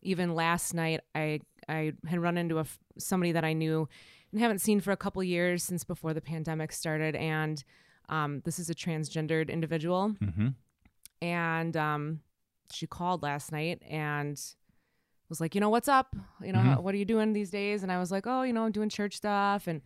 [0.02, 2.66] even last night, I, I had run into a
[2.98, 3.88] somebody that I knew
[4.30, 7.16] and haven't seen for a couple years since before the pandemic started.
[7.16, 7.64] And
[8.08, 10.48] um, this is a transgendered individual Mm-hmm.
[11.22, 12.20] and um,
[12.70, 14.40] she called last night and
[15.28, 16.14] was like, you know, what's up?
[16.42, 16.64] You know, Mhm.
[16.64, 17.82] how, what are you doing these days?
[17.82, 19.80] And I was like, oh, you know, I'm doing church stuff, and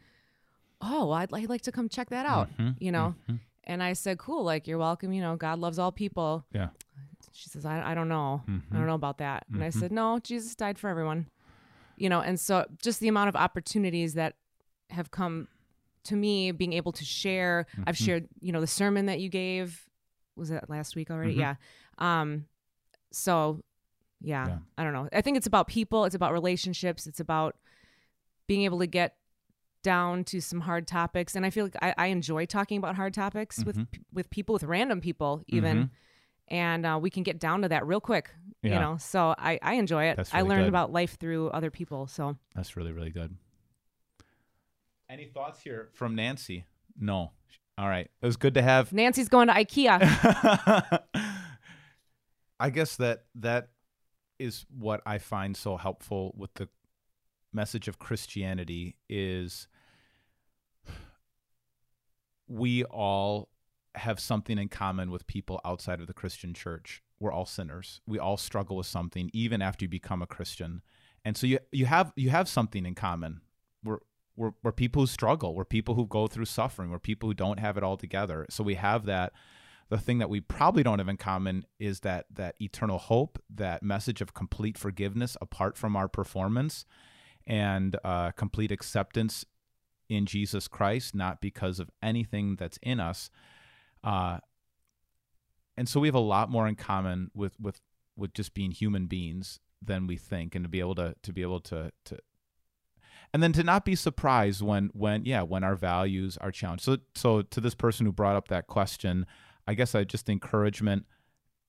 [0.80, 2.48] oh, I'd, I'd like to come check that out.
[2.58, 2.76] Mhm.
[2.80, 3.40] You know, Mhm.
[3.64, 5.12] and I said, cool, like you're welcome.
[5.12, 6.44] You know, God loves all people.
[6.52, 6.70] Yeah.
[7.32, 8.62] She says, I, I don't know, I Mhm.
[8.72, 9.44] don't know about that.
[9.52, 9.72] And I Mhm.
[9.80, 11.26] said, no, Jesus died for everyone.
[11.96, 14.36] You know, and so just the amount of opportunities that
[14.90, 15.48] have come
[16.04, 18.04] to me being able to share i've Mhm.
[18.04, 19.88] shared you know the sermon that you gave
[20.36, 21.38] was that last week already Mhm.
[21.40, 21.54] yeah
[21.98, 22.46] um
[23.12, 23.62] so
[24.20, 24.58] yeah, Yeah.
[24.76, 27.56] i don't know i think it's about people it's about relationships it's about
[28.46, 29.16] being able to get
[29.82, 33.14] down to some hard topics and i feel like i, I enjoy talking about hard
[33.14, 33.86] topics with Mhm.
[34.12, 35.90] with people with random people even Mhm.
[36.48, 38.34] and uh, we can get down to that real quick.
[38.62, 40.16] You know, so I I enjoy it.
[40.16, 40.68] That's I really learned good.
[40.70, 42.06] about life through other people.
[42.08, 43.36] So That's really, really good.
[45.10, 46.66] Any thoughts here from Nancy?
[46.98, 47.32] No.
[47.78, 48.10] All right.
[48.20, 51.00] It was good to have Nancy's going to IKEA.
[52.60, 53.68] I guess that that
[54.38, 56.68] is what I find so helpful with the
[57.52, 59.68] message of Christianity is
[62.46, 63.48] we all
[63.94, 67.02] have something in common with people outside of the Christian church.
[67.20, 68.00] We're all sinners.
[68.06, 70.82] We all struggle with something even after you become a Christian.
[71.24, 73.40] And so you you have you have something in common.
[73.82, 73.98] We're
[74.38, 75.54] we're, we're people who struggle.
[75.54, 76.90] We're people who go through suffering.
[76.90, 78.46] We're people who don't have it all together.
[78.48, 79.32] So we have that
[79.90, 83.82] the thing that we probably don't have in common is that that eternal hope, that
[83.82, 86.84] message of complete forgiveness apart from our performance,
[87.46, 89.46] and uh, complete acceptance
[90.08, 93.30] in Jesus Christ, not because of anything that's in us.
[94.04, 94.38] Uh,
[95.76, 97.80] and so we have a lot more in common with with
[98.14, 101.40] with just being human beings than we think, and to be able to to be
[101.40, 102.18] able to to
[103.32, 106.84] and then to not be surprised when when yeah when our values are challenged.
[106.84, 109.26] So so to this person who brought up that question,
[109.66, 111.06] I guess I just encouragement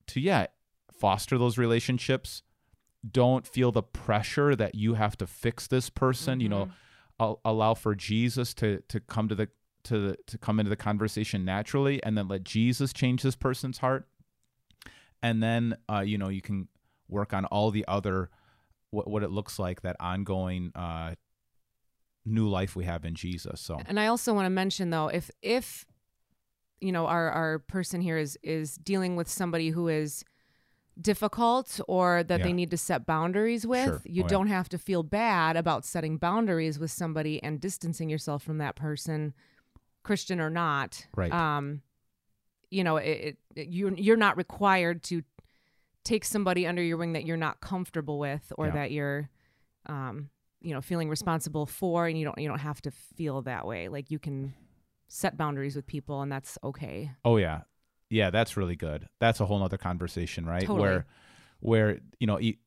[0.08, 0.46] to yeah
[0.92, 2.42] foster those relationships.
[3.08, 6.40] Don't feel the pressure that you have to fix this person.
[6.40, 6.70] You know,
[7.18, 9.48] al- allow for Jesus to to come to the
[9.84, 13.78] to the, to come into the conversation naturally, and then let Jesus change this person's
[13.78, 14.06] heart.
[15.22, 16.68] And then uh, you know you can
[17.08, 18.30] work on all the other
[18.90, 21.14] what what it looks like that ongoing uh,
[22.24, 23.60] new life we have in Jesus.
[23.60, 25.86] So And I also want to mention though, if if
[26.80, 30.24] you know our our person here is is dealing with somebody who is
[31.00, 32.44] difficult or that Yeah.
[32.44, 34.02] they need to set boundaries with, Sure.
[34.04, 38.42] you Oh, don't have to feel bad about setting boundaries with somebody and distancing yourself
[38.42, 39.32] from that person,
[40.02, 41.06] Christian or not.
[41.16, 41.32] Right.
[41.32, 41.82] Um,
[42.70, 45.22] you know, it, it you're you're not required to
[46.04, 48.72] take somebody under your wing that you're not comfortable with or Yeah.
[48.72, 49.30] that you're
[49.86, 53.66] um you know feeling responsible for and you don't you don't have to feel that
[53.66, 54.52] way like you can
[55.08, 57.62] set boundaries with people and that's okay Oh yeah,
[58.10, 59.08] yeah, that's really good.
[59.20, 60.62] That's a whole nother conversation, right?
[60.62, 60.80] Totally.
[60.80, 61.06] Where,
[61.60, 62.58] where you know, e-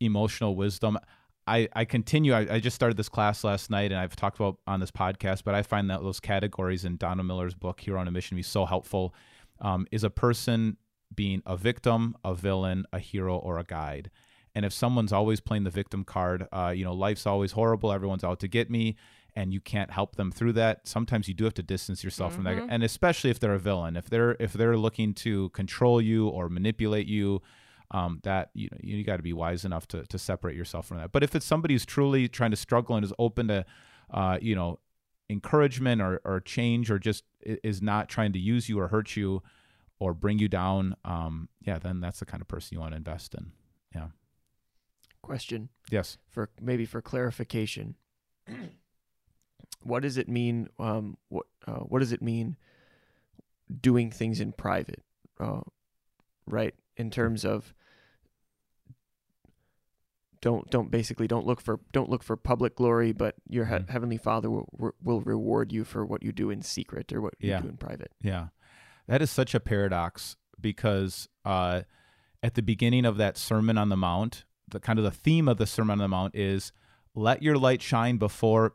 [0.00, 0.98] emotional wisdom.
[1.46, 2.32] I I continue.
[2.32, 5.44] I, I just started this class last night, and I've talked about on this podcast.
[5.44, 8.36] But I find that those categories in Donald Miller's book Hero on a Mission" to
[8.36, 9.14] be so helpful.
[9.60, 10.76] Um, is a person
[11.14, 14.10] being a victim, a villain, a hero, or a guide?
[14.56, 17.92] And if someone's always playing the victim card, uh, you know, life's always horrible.
[17.92, 18.96] Everyone's out to get me
[19.36, 22.44] and you can't help them through that sometimes you do have to distance yourself from
[22.44, 22.56] that.
[22.70, 26.48] And especially if they're a villain if they're if they're looking to control you or
[26.48, 27.42] manipulate you
[27.90, 30.96] um, that you know you got to be wise enough to to separate yourself from
[30.96, 31.12] that.
[31.12, 33.64] But if it's somebody who's truly trying to struggle and is open to
[34.10, 34.80] uh, you know
[35.28, 39.42] encouragement or, or change or just is not trying to use you or hurt you
[39.98, 42.96] or bring you down um, yeah then that's the kind of person you want to
[42.96, 43.52] invest in.
[43.94, 44.08] Yeah
[45.26, 47.96] Question yes for maybe for clarification.
[49.82, 50.68] what does it mean?
[50.78, 52.56] Um, what uh, what does it mean?
[53.80, 55.02] Doing things in private,
[55.40, 55.62] uh,
[56.46, 56.74] right?
[56.96, 57.74] In terms of
[60.40, 63.88] don't don't basically don't look for don't look for public glory, but your he- Mhm.
[63.90, 64.68] heavenly Father will
[65.02, 67.56] will reward you for what you do in secret or what Yeah.
[67.56, 68.12] you do in private.
[68.20, 68.48] Yeah.
[69.08, 71.82] That is such a paradox because uh,
[72.42, 75.56] at the beginning of that Sermon on the Mount, the kind of the theme of
[75.58, 76.72] the Sermon on the Mount is
[77.14, 78.74] let your light shine before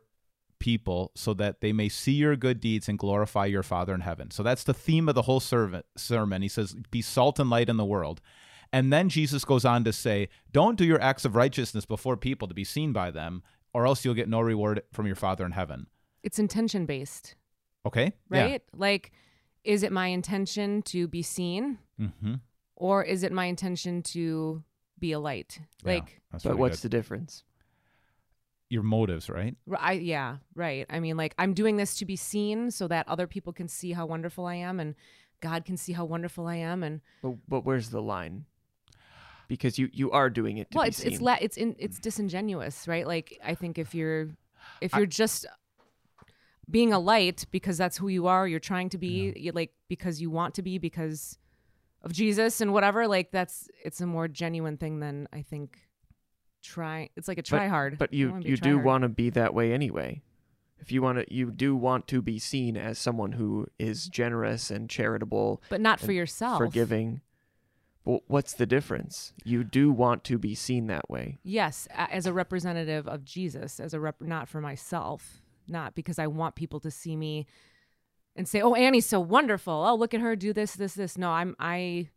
[0.59, 4.29] people so that they may see your good deeds and glorify your Father in heaven.
[4.31, 6.41] So that's the theme of the whole sermon.
[6.41, 8.21] He says, be salt and light in the world.
[8.71, 12.47] And then Jesus goes on to say, don't do your acts of righteousness before people
[12.47, 15.51] to be seen by them, or else you'll get no reward from your Father in
[15.51, 15.87] heaven.
[16.23, 17.35] it's intention based
[17.85, 18.13] Okay?
[18.31, 18.41] Yeah.
[18.43, 19.11] right like
[19.63, 22.35] is it my intention to be seen Mm-hmm.
[22.75, 24.63] or is it my intention to
[25.01, 26.91] be a light like That's But really what's good.
[26.91, 27.43] the difference?
[28.69, 29.57] your motives, right?
[29.69, 33.05] r- I, yeah right i mean like i'm doing this to be seen so that
[33.09, 34.95] other people can see how wonderful i am and
[35.41, 38.45] god can see how wonderful i am and But, but where's the line?
[39.49, 41.11] Because you you are doing it to well be it's seen.
[41.11, 44.29] it's la- it's in it's disingenuous right like i think if you're
[44.79, 45.45] if you're just
[46.69, 50.21] being a light because that's who you are you're trying to be you like because
[50.21, 51.37] you want to be because
[52.03, 55.77] of jesus and whatever like that's it's a more genuine thing than i think
[56.63, 59.73] try it's like a try hard But you you do want to be that way
[59.73, 60.21] anyway.
[60.79, 64.71] If you want to, you do want to be seen as someone who is generous
[64.71, 67.21] and charitable, but not for yourself forgiving.
[68.03, 69.33] Well, what's the difference?
[69.43, 71.37] You do want to be seen that way.
[71.43, 76.25] yes as a representative of jesus as a rep not for myself not because i
[76.25, 77.45] want people to see me
[78.35, 79.73] and say, "Oh, Annie's so wonderful.
[79.73, 82.09] Oh, look at her do this, this, this." No, I'm I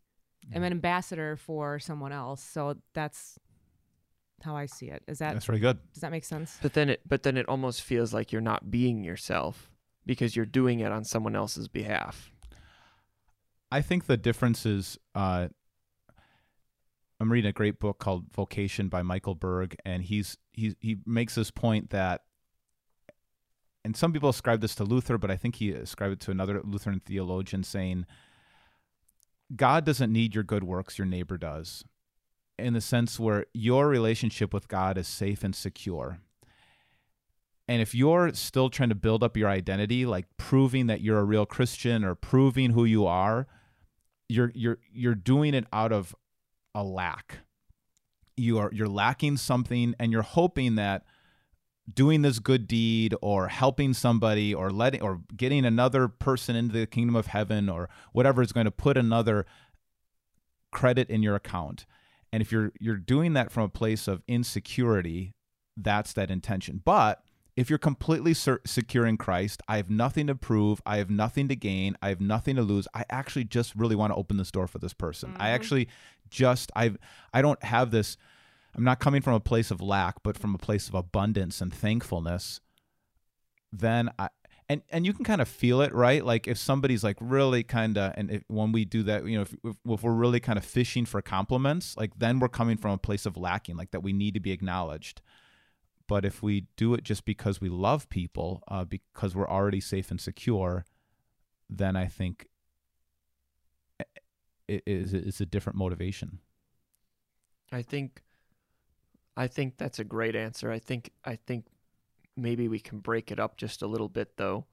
[0.53, 2.43] am an ambassador for someone else.
[2.43, 3.37] So that's
[4.43, 5.03] how I see it.
[5.07, 5.79] Is that That's very good.
[5.93, 6.57] does that make sense?
[6.61, 9.71] But then it but then it almost feels like you're not being yourself
[10.05, 12.31] because you're doing it on someone else's behalf.
[13.71, 15.47] I think the difference is uh,
[17.19, 21.35] I'm reading a great book called Vocation by Michael Berg, and he's he he makes
[21.35, 22.21] this point that,
[23.85, 26.59] and some people ascribe this to Luther, but I think he ascribed it to another
[26.63, 28.07] Lutheran theologian, saying,
[29.55, 31.83] God doesn't need your good works; your neighbor does,
[32.57, 36.17] in the sense where your relationship with God is safe and secure.
[37.67, 41.23] And if you're still trying to build up your identity, like proving that you're a
[41.23, 43.45] real Christian or proving who you are,
[44.27, 46.15] you're you're you're doing it out of
[46.73, 47.41] a lack.
[48.35, 51.03] You are you're lacking something and you're hoping that
[51.91, 56.87] doing this good deed or helping somebody or letting or getting another person into the
[56.87, 59.45] kingdom of heaven or whatever is going to put another
[60.71, 61.85] credit in your account.
[62.31, 65.33] And if you're you're doing that from a place of insecurity,
[65.77, 66.81] that's that intention.
[66.83, 67.21] But
[67.55, 71.55] if you're completely secure in Christ, I have nothing to prove, I have nothing to
[71.55, 72.87] gain, I have nothing to lose.
[72.93, 75.31] I actually just really want to open this door for this person.
[75.31, 75.55] I mm-hmm.
[75.55, 75.87] actually
[76.29, 76.93] just I
[77.33, 78.17] I don't have this
[78.75, 81.73] I'm not coming from a place of lack, but from a place of abundance and
[81.73, 82.59] thankfulness.
[83.71, 84.29] Then I
[84.67, 86.25] and and you can kind of feel it, right?
[86.25, 89.43] Like if somebody's like really kind of, and if, when we do that, you know,
[89.43, 92.91] if, if, if we're really kind of fishing for compliments, like then we're coming from
[92.91, 95.21] a place of lacking, like that we need to be acknowledged.
[96.07, 100.11] But if we do it just because we love people, uh, because we're already safe
[100.11, 100.85] and secure,
[101.69, 102.47] then I think
[104.67, 106.39] it is it's a different motivation.
[107.71, 108.21] I think
[109.37, 110.71] I think that's a great answer.
[110.71, 111.65] I think I think
[112.37, 114.65] maybe we can break it up just a little bit though.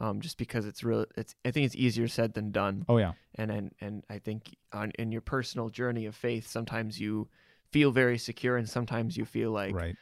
[0.00, 2.84] Um, just because it's real it's I think it's easier said than done.
[2.88, 7.00] Oh yeah, And and, and I think on in your personal journey of faith sometimes
[7.00, 7.28] you
[7.70, 9.96] feel very secure and sometimes you feel like right.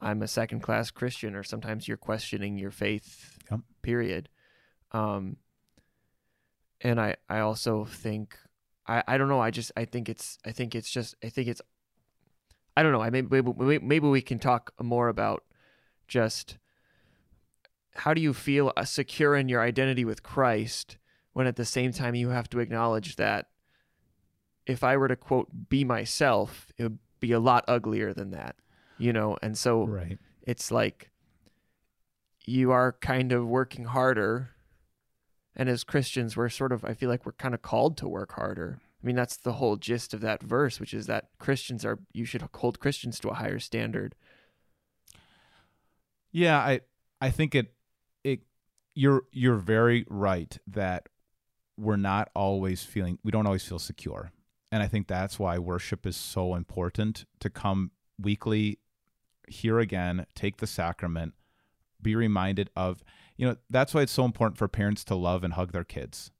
[0.00, 3.38] I'm a second class Christian or sometimes you're questioning your faith.
[3.50, 3.60] Yep.
[3.82, 4.28] Period.
[4.92, 5.36] Um
[6.80, 8.36] and I I also think
[8.86, 11.48] I I don't know, I just I think it's I think it's just I think
[11.48, 11.62] it's
[12.76, 15.44] I don't know, I maybe maybe, maybe we can talk more about
[16.08, 16.58] just
[17.96, 20.98] how do you feel uh, secure in your identity with Christ
[21.32, 23.46] when at the same time you have to acknowledge that
[24.66, 28.56] if I were to quote be myself, it would be a lot uglier than that.
[28.98, 30.18] You know, and so Right.
[30.42, 31.10] it's like
[32.46, 34.50] you are kind of working harder
[35.56, 38.32] and as christians we're sort of i feel like we're kind of called to work
[38.32, 41.98] harder i mean that's the whole gist of that verse which is that christians are
[42.12, 44.16] you should hold christians to a higher standard
[46.34, 46.80] Yeah, I
[47.20, 47.72] I think it
[48.24, 48.40] it
[48.94, 51.08] you're you're very right that
[51.78, 54.32] we're not always feeling we don't always feel secure.
[54.72, 58.80] And I think that's why worship is so important to come weekly
[59.46, 61.34] here again, take the sacrament,
[62.02, 63.04] be reminded of,
[63.36, 66.32] you know, that's why it's so important for parents to love and hug their kids.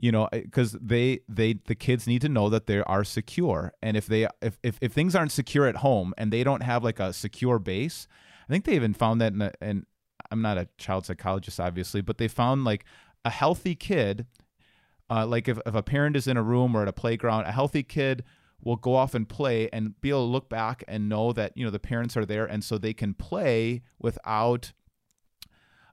[0.00, 3.96] You know, because they they the kids need to know that they are secure, and
[3.96, 7.00] if they if, if if things aren't secure at home and they don't have like
[7.00, 8.06] a secure base,
[8.48, 9.86] I think they even found that in, a, and
[10.30, 12.84] I'm not a child psychologist, obviously, but they found like
[13.24, 14.26] a healthy kid,
[15.10, 17.52] uh, like if, if a parent is in a room or at a playground, a
[17.52, 18.24] healthy kid
[18.62, 21.64] will go off and play and be able to look back and know that, you
[21.64, 22.44] know, the parents are there.
[22.44, 24.72] And so they can play without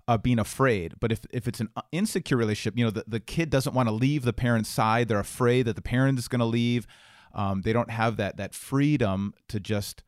[0.08, 0.94] uh, being afraid.
[1.00, 3.94] But if, if it's an insecure relationship, you know, the, the kid doesn't want to
[3.94, 5.08] leave the parent's side.
[5.08, 6.86] They're afraid that the parent is going to leave.
[7.34, 10.04] Um, they don't have that, that freedom to just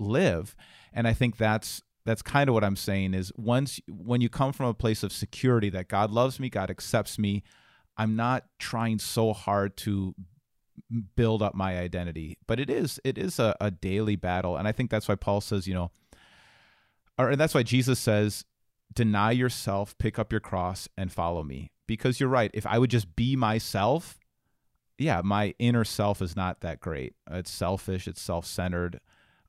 [0.00, 0.56] live
[0.92, 4.52] and i think that's that's kind of what i'm saying is once when you come
[4.52, 7.42] from a place of security that god loves me god accepts me
[7.96, 10.14] i'm not trying so hard to
[11.14, 14.72] build up my identity but it is it is a, a daily battle and i
[14.72, 15.90] think that's why paul says you know
[17.18, 18.44] or and that's why jesus says
[18.92, 22.90] deny yourself pick up your cross and follow me because you're right if i would
[22.90, 24.18] just be myself
[24.98, 29.00] yeah my inner self is not that great it's selfish it's self-centered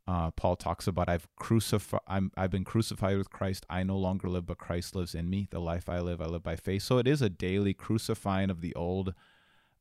[0.07, 2.01] uh, Paul talks about I've crucified
[2.35, 3.65] I've been crucified with Christ.
[3.69, 5.47] I no longer live, but Christ lives in me.
[5.49, 6.81] The life I live, I live by faith.
[6.81, 9.13] So it is a daily crucifying of the old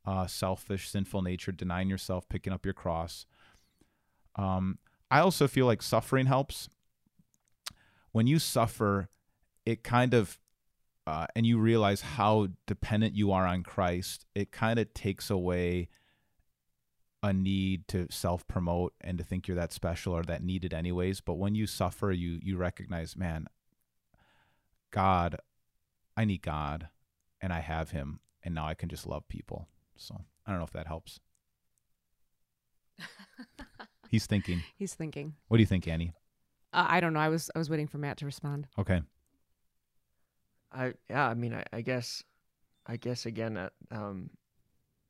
[0.04, 3.26] uh, selfish, sinful nature, denying yourself, picking up your cross.
[4.36, 4.78] Um,
[5.10, 6.68] I also feel like suffering helps.
[8.12, 9.08] When you suffer,
[9.66, 10.38] it kind of
[11.06, 14.26] uh, and you realize how dependent you are on Christ.
[14.34, 15.88] It kind of takes away
[17.22, 21.20] a need to self promote and to think you're that special or that needed anyways
[21.20, 23.46] but when you suffer you you recognize man
[24.90, 25.36] god
[26.16, 26.88] i need god
[27.40, 29.68] and I have him and now I can just love people.
[29.96, 31.20] So I don't know if that helps.
[34.10, 34.62] He's thinking.
[34.76, 35.34] He's thinking.
[35.48, 36.12] What do you think, Annie?
[36.72, 37.20] Uh, I don't know.
[37.20, 38.66] I was I was waiting for Matt to respond.
[38.78, 39.00] Okay.
[40.72, 42.22] I yeah, I mean, I, I guess,
[42.86, 44.30] I guess again, uh, um,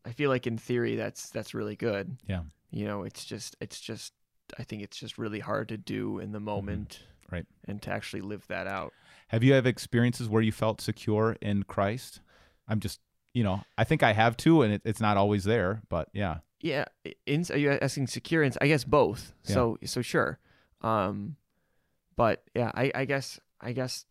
[0.05, 2.17] I feel like in theory that's that's really good.
[2.27, 2.43] Yeah.
[2.71, 4.13] You know, it's just it's just
[4.59, 7.01] I think it's just really hard to do in the moment,
[7.31, 7.47] Right.
[7.67, 8.93] And to actually live that out.
[9.29, 12.21] Have you had experiences where you felt secure in Christ?
[12.67, 12.99] I'm just,
[13.33, 16.39] you know, I think I have too, and it, it's not always there, but yeah.
[16.61, 16.87] Yeah,
[17.27, 18.43] in, are you asking secure?
[18.43, 19.33] ins- I guess both.
[19.45, 19.55] Yeah.
[19.55, 20.39] So so sure,
[20.83, 21.37] um,
[22.17, 24.05] but yeah, I, I guess I guess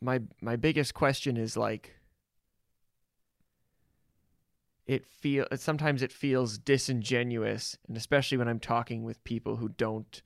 [0.00, 1.94] my my biggest question is like
[4.86, 10.20] it feel sometimes it feels disingenuous, and especially when I'm talking with people who don't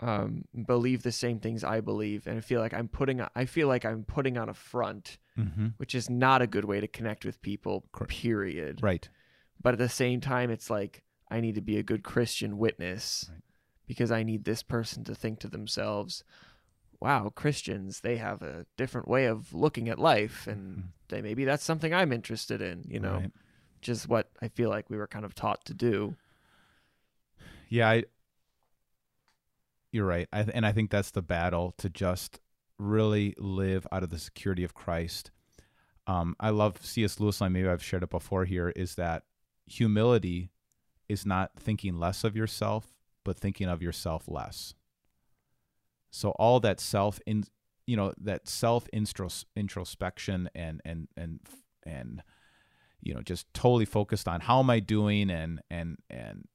[0.00, 3.68] um, believe the same things I believe, and I feel like I'm putting I feel
[3.68, 5.66] like I'm putting on a front, Mm-hmm.
[5.76, 7.84] which is not a good way to connect with people.
[8.08, 9.06] Period Right.
[9.62, 13.26] but at the same time it's like i need to be a good christian witness
[13.30, 13.42] Right.
[13.86, 16.24] because i need this person to think to themselves
[17.00, 20.84] wow christians they have a different way of looking at life and Mhm.
[21.08, 23.30] they, maybe that's something i'm interested in you know Right.
[23.78, 26.16] which is what i feel like we were kind of taught to do
[27.68, 28.04] Yeah, I,
[29.92, 30.28] you're right.
[30.32, 32.40] I, and I think that's the battle to just
[32.78, 35.30] really live out of the security of Christ.
[36.06, 37.18] Um, I love C.S.
[37.18, 39.24] Lewis line, maybe I've shared it before here, is that
[39.66, 40.50] humility
[41.08, 42.94] is not thinking less of yourself,
[43.24, 44.74] but thinking of yourself less.
[46.16, 47.44] So all that self in
[47.86, 51.40] you know, that self intros- introspection and and and
[51.84, 52.22] and
[53.00, 56.48] you know, just totally focused on how am I doing and and and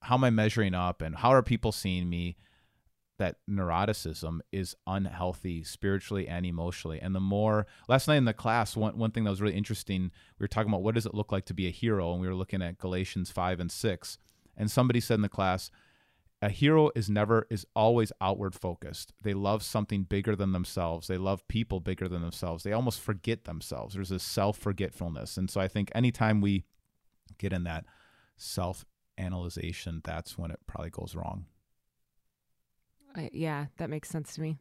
[0.00, 2.36] how am I measuring up and how are people seeing me?
[3.18, 7.00] That neuroticism is unhealthy spiritually and emotionally.
[7.00, 10.10] And the more last night in the class, one one thing that was really interesting,
[10.38, 12.28] we were talking about what does it look like to be a hero, and we
[12.28, 14.16] were looking at Galatians five and six.
[14.56, 15.70] And somebody said in the class,
[16.42, 19.12] a hero is never is always outward focused.
[19.22, 21.06] They love something bigger than themselves.
[21.06, 22.64] They love people bigger than themselves.
[22.64, 23.94] They almost forget themselves.
[23.94, 25.36] There's this self forgetfulness.
[25.36, 26.64] And so I think anytime we
[27.38, 27.84] get in that
[28.36, 28.84] self
[29.16, 31.46] analyzation, that's when it probably goes wrong.
[33.14, 34.58] I, yeah, that makes sense to me.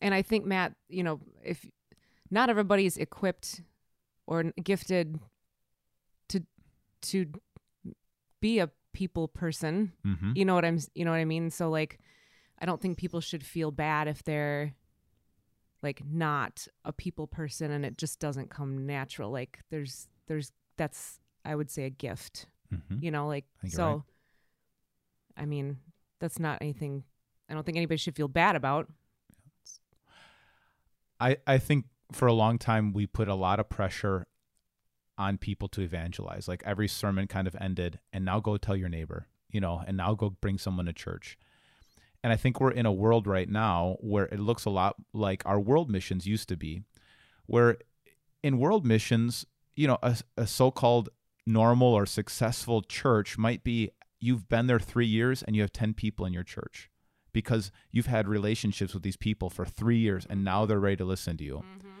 [0.00, 1.68] And I think Matt, you know, if
[2.30, 3.60] not everybody's equipped
[4.26, 5.20] or gifted
[6.30, 6.42] to
[7.02, 7.26] to
[8.40, 10.32] be a people person, Mm-hmm.
[10.34, 11.50] you know what I'm you know what I mean?
[11.50, 11.98] So like
[12.58, 14.74] I don't think people should feel bad if they're
[15.82, 19.30] like not a people person and it just doesn't come natural.
[19.30, 22.46] Like there's there's that's I would say a gift.
[22.72, 23.02] Mm-hmm.
[23.02, 24.02] You know, like I so right.
[25.36, 25.78] I mean,
[26.20, 27.04] that's not anything
[27.48, 28.88] I don't think anybody should feel bad about.
[31.18, 34.26] I, I think for a long time we put a lot of pressure
[35.20, 36.48] on people to evangelize.
[36.48, 39.96] Like every sermon kind of ended, and now go tell your neighbor, you know, and
[39.96, 41.38] now go bring someone to church.
[42.24, 45.42] And I think we're in a world right now where it looks a lot like
[45.44, 46.82] our world missions used to be,
[47.46, 47.76] where
[48.42, 49.46] in world missions,
[49.76, 51.10] you know, a, a so called
[51.46, 53.90] normal or successful church might be
[54.20, 56.90] you've been there three years and you have 10 people in your church
[57.32, 61.04] because you've had relationships with these people for three years and now they're ready to
[61.04, 61.56] listen to you.
[61.56, 62.00] Mm-hmm.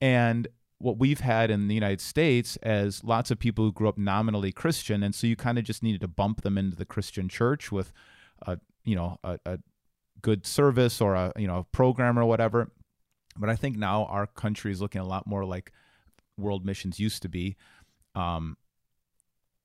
[0.00, 0.48] And
[0.78, 4.52] what we've had in the United States as lots of people who grew up nominally
[4.52, 7.72] Christian, and so you kind of just needed to bump them into the Christian church
[7.72, 7.92] with
[8.42, 9.58] a you know a, a
[10.22, 12.70] good service or a you know program or whatever.
[13.36, 15.72] But I think now our country is looking a lot more like
[16.36, 17.56] world missions used to be.
[18.14, 18.56] Um,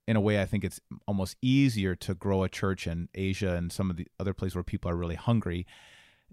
[0.07, 3.71] in a way, I think it's almost easier to grow a church in Asia and
[3.71, 5.65] some of the other places where people are really hungry.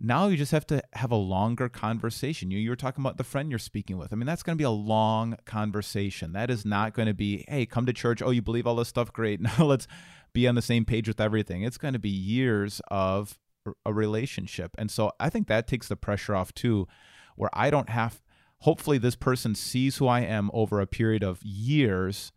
[0.02, 2.50] Now you just have to have a longer conversation.
[2.50, 4.14] You you talking about the friend you're speaking with.
[4.14, 6.32] I mean, that's going to be a long conversation.
[6.32, 8.22] That is not going to be, hey, come to church.
[8.22, 9.12] Oh, you believe all this stuff?
[9.12, 9.40] Great.
[9.58, 9.86] Now let's
[10.32, 11.62] be on the same page with everything.
[11.62, 13.38] It's going to be years of
[13.84, 14.70] a relationship.
[14.78, 16.88] And so I think that takes the pressure off too,
[17.36, 18.22] where I don't have,
[18.60, 22.32] hopefully, this person sees who I am over a period of years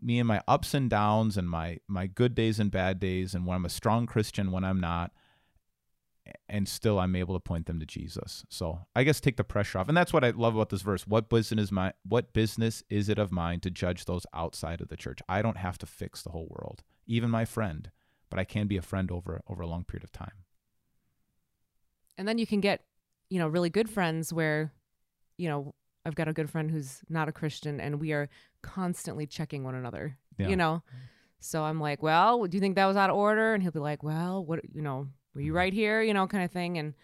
[0.00, 3.44] me and my ups and downs and my my good days and bad days and
[3.44, 5.10] when I'm a strong Christian when I'm not
[6.48, 8.44] and still I'm able to point them to Jesus.
[8.48, 9.88] So I guess take the pressure off.
[9.88, 11.06] And that's what I love about this verse.
[11.06, 14.88] What business is my what business is it of mine to judge those outside of
[14.88, 15.20] the church?
[15.28, 17.90] I don't have to fix the whole world, even my friend,
[18.30, 20.44] but I can be a friend over over a long period of time.
[22.18, 22.82] And then you can get,
[23.30, 24.72] you know, really good friends where,
[25.38, 25.74] you know,
[26.04, 28.28] I've got a good friend who's not a Christian and we are
[28.62, 30.48] constantly checking one another, Yeah.
[30.48, 30.82] you know?
[31.42, 33.54] So I'm like, well, do you think that was out of order?
[33.54, 35.56] And he'll be like, well, what, you know, were you Mhm.
[35.56, 36.02] right here?
[36.02, 36.78] You know, kind of thing.
[36.78, 36.94] And,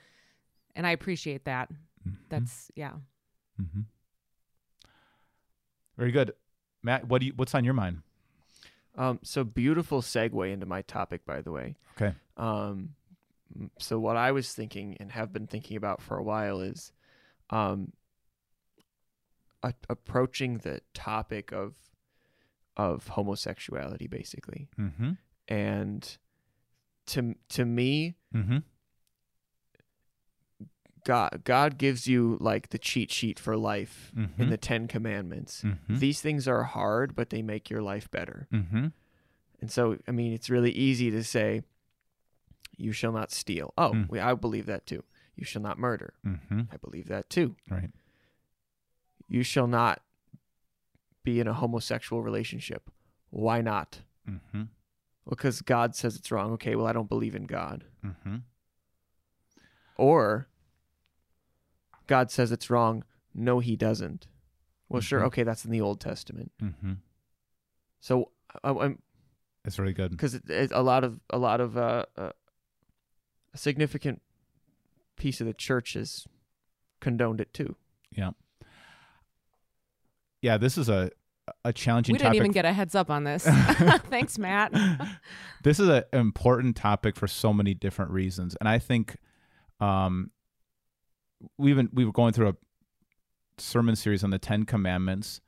[0.74, 1.70] and I appreciate that.
[2.06, 2.16] Mhm.
[2.28, 2.92] That's yeah.
[3.60, 3.80] mm-hmm.
[5.96, 6.32] very good,
[6.82, 7.06] Matt.
[7.08, 7.32] What do you?
[7.36, 8.02] What's on your mind?
[8.96, 11.76] Um, so beautiful segue into my topic, by the way.
[11.96, 12.14] Okay.
[12.36, 12.94] Um,
[13.78, 16.92] so what I was thinking and have been thinking about for a while is,
[17.50, 17.92] um,
[19.62, 21.74] a- approaching the topic of,
[22.76, 25.12] of homosexuality, basically, Mm-hmm.
[25.48, 26.16] and
[27.07, 28.59] to to me, Mm-hmm.
[31.04, 34.42] God God gives you like the cheat sheet for life Mm-hmm.
[34.42, 35.62] in the Ten Commandments.
[35.64, 35.98] mm-hmm.
[35.98, 38.48] These things are hard, but they make your life better.
[38.52, 38.86] mm-hmm.
[39.61, 41.62] And so, I mean, it's really easy to say,
[42.76, 44.11] "You shall not steal." Oh, Mm.
[44.11, 45.02] we, I believe that too.
[45.34, 46.12] You shall not murder.
[46.26, 46.62] Mm-hmm.
[46.72, 47.57] I believe that too.
[47.70, 47.90] Right.
[49.28, 50.02] You shall not
[51.24, 52.90] be in a homosexual relationship.
[53.30, 54.00] Why not?
[55.26, 55.30] Mm-hmm.
[55.30, 56.52] Because God says it's wrong.
[56.52, 57.84] Okay, well, I don't believe in God.
[58.04, 58.36] Mm-hmm.
[59.96, 60.48] Or
[62.06, 63.04] God says it's wrong.
[63.34, 64.28] No, He doesn't.
[64.88, 65.20] Well, sure.
[65.20, 65.26] Mhm.
[65.26, 66.52] Okay, that's in the Old Testament.
[66.62, 66.92] Mm-hmm.
[68.00, 68.30] So,
[68.62, 69.02] I, I'm
[69.64, 70.12] It's really good.
[70.12, 72.30] because it, it, a lot of a lot of uh, uh,
[73.52, 74.22] a significant
[75.16, 76.26] piece of the church has
[77.00, 77.74] condoned it too.
[78.12, 78.30] Yeah.
[80.40, 80.56] Yeah.
[80.58, 81.10] This is a
[81.64, 82.36] a challenging We didn't topic.
[82.40, 83.44] even get a heads up on this.
[84.11, 84.72] Thanks, Matt.
[85.62, 89.16] this is an important topic for so many different reasons, and I think
[89.80, 90.30] um,
[91.59, 92.57] we've been we were going through a
[93.59, 95.40] sermon series on the Ten Commandments,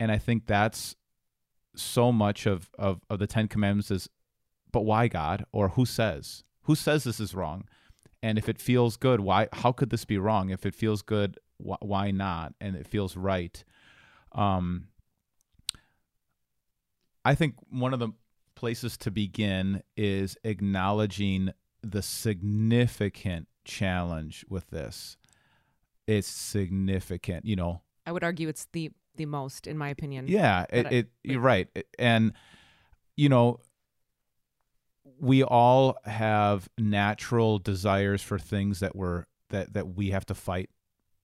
[0.00, 0.96] and I think that's
[1.74, 4.08] so much of of, of the Ten Commandments is,
[4.70, 7.64] but why God or who says who says this is wrong,
[8.22, 10.50] and if it feels good, why how could this be wrong?
[10.50, 12.54] If it feels good, wh- why not?
[12.60, 13.62] And it feels right.
[14.32, 14.88] Um,
[17.24, 18.10] I think one of the
[18.54, 21.50] places to begin is acknowledging
[21.82, 25.16] the significant challenge with this.
[26.06, 27.82] It's significant, you know.
[28.06, 30.26] I would argue it's the the most, in my opinion.
[30.26, 31.68] Yeah, it, I- it you're right,
[31.98, 32.32] and
[33.16, 33.60] you know,
[35.18, 40.70] we all have natural desires for things that we're that that we have to fight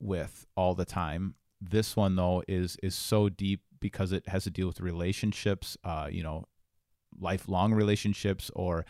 [0.00, 1.34] with all the time.
[1.60, 6.08] This one though is is so deep because it has to deal with relationships, uh,
[6.10, 6.44] you know,
[7.20, 8.84] lifelong relationships, or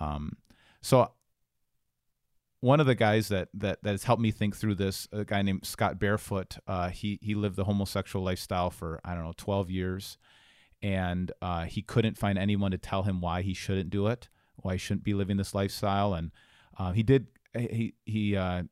[0.00, 0.36] um,
[0.80, 1.10] so.
[2.60, 5.42] One of the guys that that that has helped me think through this, a guy
[5.42, 6.56] named Scott Barefoot.
[6.66, 10.16] Uh, he he lived the homosexual lifestyle for I don't know twelve years,
[10.84, 14.72] and uh, he couldn't find anyone to tell him why he shouldn't do it, why
[14.72, 16.12] he shouldn't be living this lifestyle.
[16.12, 16.30] And
[16.78, 17.26] uh, he did.
[17.56, 18.64] He he uh,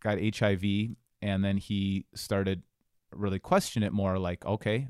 [0.00, 0.62] got HIV,
[1.22, 2.62] and then he started
[3.12, 4.18] really question it more.
[4.18, 4.88] Like okay,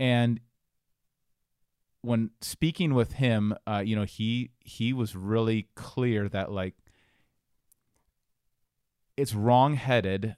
[0.00, 0.40] and
[2.00, 6.74] when speaking with him, uh, you know, he he was really clear that like
[9.16, 10.36] it's wrong-headed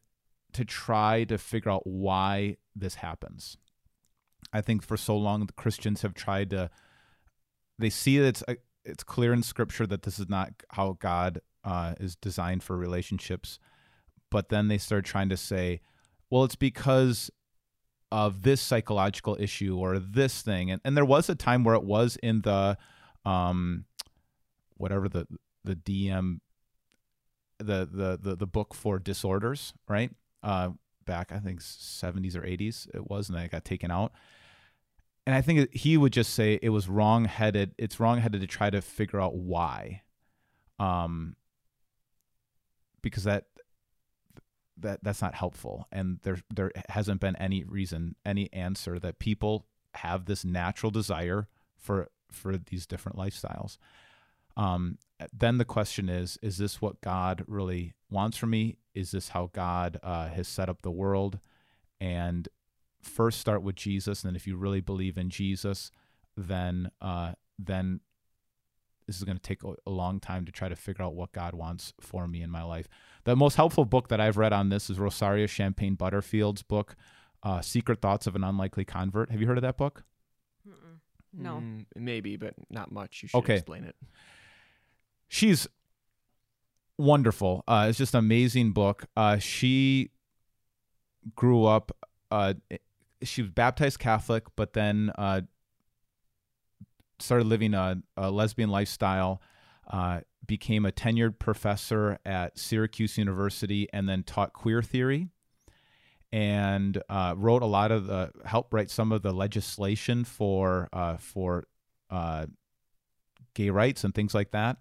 [0.55, 3.57] to try to figure out why this happens.
[4.53, 6.69] I think for so long the Christians have tried to
[7.79, 8.55] they see that it's uh,
[8.85, 13.61] it's clear in scripture that this is not how God uh, is designed for relationships,
[14.29, 15.81] but then they start trying to say,
[16.29, 17.31] well, it's because
[18.13, 21.83] of this psychological issue or this thing, and and there was a time where it
[21.83, 22.79] was in the,
[23.25, 23.87] um,
[24.77, 25.27] whatever the
[25.65, 26.39] the DM,
[27.59, 30.11] the the the the book for disorders, right?
[30.43, 30.71] Uh,
[31.05, 34.13] back I think 70s or 80s it was, and then it got taken out
[35.27, 37.75] and I think he would just say it was wrong-headed.
[37.79, 40.03] It's wrong-headed to try to figure out why,
[40.79, 41.37] um,
[43.03, 43.47] because that
[44.77, 49.67] that that's not helpful, and there there hasn't been any reason, any answer that people
[49.95, 53.77] have this natural desire for for these different lifestyles.
[54.57, 54.99] Um,
[55.33, 58.77] then the question is: Is this what God really wants from me?
[58.95, 61.39] Is this how God uh, has set up the world?
[62.01, 62.49] And
[63.03, 65.91] first start with Jesus, and then if you really believe in Jesus,
[66.37, 68.01] then uh, then
[69.07, 71.33] this is going to take a, a long time to try to figure out what
[71.33, 72.89] God wants for me in my life.
[73.25, 76.97] The most helpful book that I've read on this is Rosaria Champagne Butterfield's book,
[77.43, 80.05] uh, "Secret Thoughts of an Unlikely Convert." Have you heard of that book?
[80.69, 80.99] Mm-mm.
[81.33, 81.55] No.
[81.57, 83.23] Mm, maybe, but not much.
[83.23, 83.55] You should Okay.
[83.57, 83.97] explain it.
[85.29, 85.67] she's
[86.99, 87.65] wonderful.
[87.67, 89.07] Uh, it's just an amazing book.
[89.17, 90.11] Uh, she
[91.35, 91.93] grew up.
[92.31, 92.55] Uh,
[93.23, 95.43] she was baptized Catholic, but then uh,
[97.23, 99.41] started living a, a lesbian lifestyle.
[99.91, 105.29] Uh, became a tenured professor at Syracuse University, and then taught queer theory.
[106.33, 111.17] And uh, wrote a lot of the helped write some of the legislation for uh,
[111.19, 111.65] for
[112.11, 112.47] uh,
[113.55, 114.79] gay rights and things like that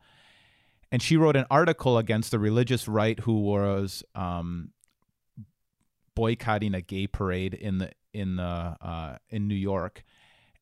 [0.92, 4.72] and she wrote an article against the religious right who was um,
[6.16, 10.04] boycotting a gay parade in the in the uh, in New York,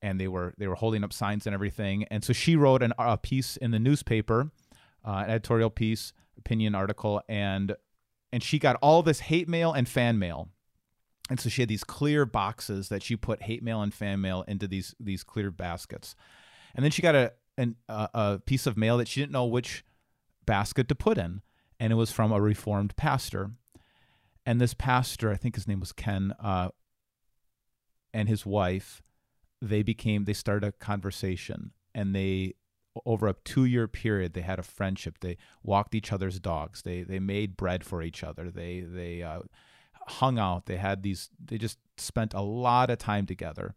[0.02, 2.06] and they were they were holding up signs and everything.
[2.06, 4.52] And so she wrote an, a piece in the newspaper,
[5.06, 7.76] uh, an editorial piece, opinion article, and
[8.32, 10.50] and she got all this hate mail and fan mail.
[11.30, 14.44] And so she had these clear boxes that she put hate mail and fan mail
[14.48, 16.16] into these these clear baskets.
[16.76, 19.84] And then she got a an, a, piece of mail that she didn't know which
[20.46, 21.42] basket to put in,
[21.80, 23.52] and it was from a reformed pastor.
[24.46, 26.70] And this pastor, I think his name was Ken, uh,
[28.14, 29.04] and his wife,
[29.62, 32.56] they became they started a conversation, and they
[33.06, 35.20] over a two year period they had a friendship.
[35.20, 36.82] They walked each other's dogs.
[36.82, 38.50] They they made bread for each other.
[38.52, 39.42] They they uh,
[40.08, 40.66] hung out.
[40.66, 41.30] They had these.
[41.44, 43.76] They just spent a lot of time together.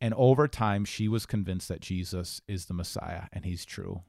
[0.00, 4.02] And over time, she was convinced that Jesus is the Messiah and he's true.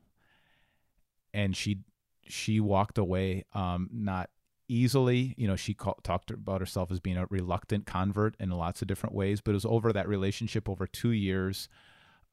[1.34, 1.80] And she
[2.28, 4.30] she walked away um, not
[4.70, 5.34] easily.
[5.38, 9.16] You know, she talked about herself as being a reluctant convert in lots of different
[9.16, 11.68] ways, but it was over that relationship over two years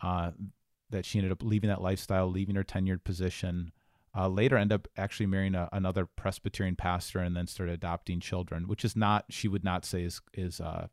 [0.00, 0.30] uh,
[0.90, 3.72] that she ended up leaving that lifestyle, leaving her tenured position.
[4.16, 8.68] Uh, later, end up actually marrying a, another Presbyterian pastor, and then started adopting children,
[8.68, 10.86] which is not she would not say is is uh,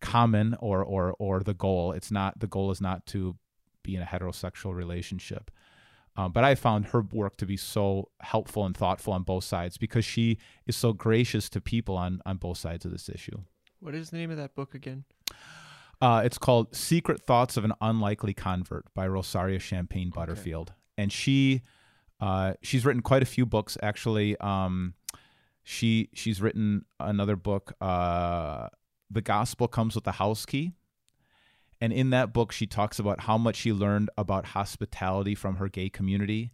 [0.00, 1.92] common or or or the goal.
[1.92, 3.36] It's not the goal is not to
[3.82, 5.50] be in a heterosexual relationship.
[6.14, 9.78] Um, but I found her work to be so helpful and thoughtful on both sides
[9.78, 13.38] because she is so gracious to people on on both sides of this issue.
[13.80, 15.04] What is the name of that book again?
[16.00, 20.76] Uh, it's called Secret Thoughts of an Unlikely Convert by Rosaria Champagne Butterfield, okay.
[20.98, 21.62] and she
[22.20, 24.36] uh, she's written quite a few books actually.
[24.38, 24.94] Um,
[25.62, 27.72] she she's written another book.
[27.80, 28.68] Uh,
[29.10, 30.72] the Gospel comes with a house key.
[31.82, 35.68] And in that book, she talks about how much she learned about hospitality from her
[35.68, 36.52] gay community.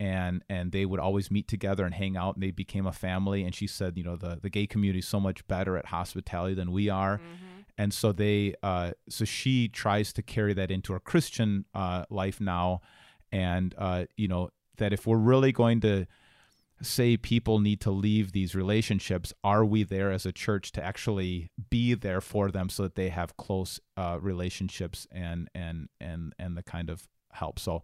[0.00, 3.44] And and they would always meet together and hang out, and they became a family.
[3.44, 6.54] And she said, you know, the, the gay community is so much better at hospitality
[6.54, 7.18] than we are.
[7.18, 7.60] Mm-hmm.
[7.78, 12.40] And so they, uh, so she tries to carry that into her Christian uh, life
[12.40, 12.80] now,
[13.30, 16.06] and uh, you know that if we're really going to
[16.84, 21.50] say people need to leave these relationships, are we there as a church to actually
[21.70, 26.56] be there for them so that they have close uh, relationships and and and and
[26.56, 27.58] the kind of help?
[27.58, 27.82] So,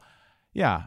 [0.53, 0.85] yeah,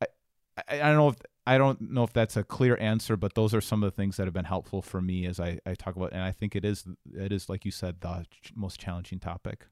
[0.00, 3.54] I, I, don't know if I don't know if that's a clear answer, but those
[3.54, 5.96] are some of the things that have been helpful for me as I, I talk
[5.96, 6.84] about, and I think it is
[7.14, 9.66] it is like you said the ch- most challenging topic.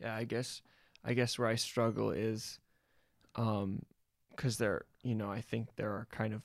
[0.00, 0.62] Yeah, I guess
[1.04, 2.58] I guess where I struggle is
[3.36, 3.82] um
[4.36, 6.42] because there, you know, I think there are kind of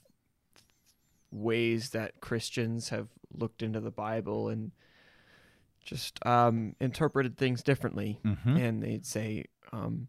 [1.32, 4.72] ways that Christians have looked into the Bible and
[5.84, 8.20] just um, interpreted things differently.
[8.26, 8.58] Mm-hmm.
[8.58, 10.08] And they'd say, um,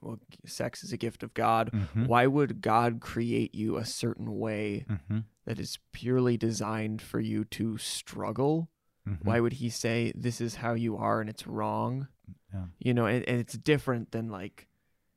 [0.00, 1.70] well, sex is a gift of God.
[1.72, 2.06] Mm-hmm.
[2.06, 5.20] Why would God create you a certain way mm-hmm.
[5.44, 8.68] that is purely designed for you to struggle?
[9.08, 9.28] Mm-hmm.
[9.28, 12.08] Why would He say, this is how you are and it's wrong?
[12.52, 12.64] Yeah.
[12.78, 14.68] You know, and, and it's different than like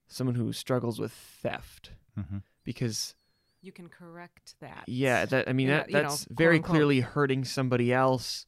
[0.08, 2.38] someone who struggles with theft mm-hmm.
[2.64, 3.16] because
[3.62, 4.84] you can correct that.
[4.88, 8.45] Yeah, that I mean that, that's know, very clearly hurting somebody else,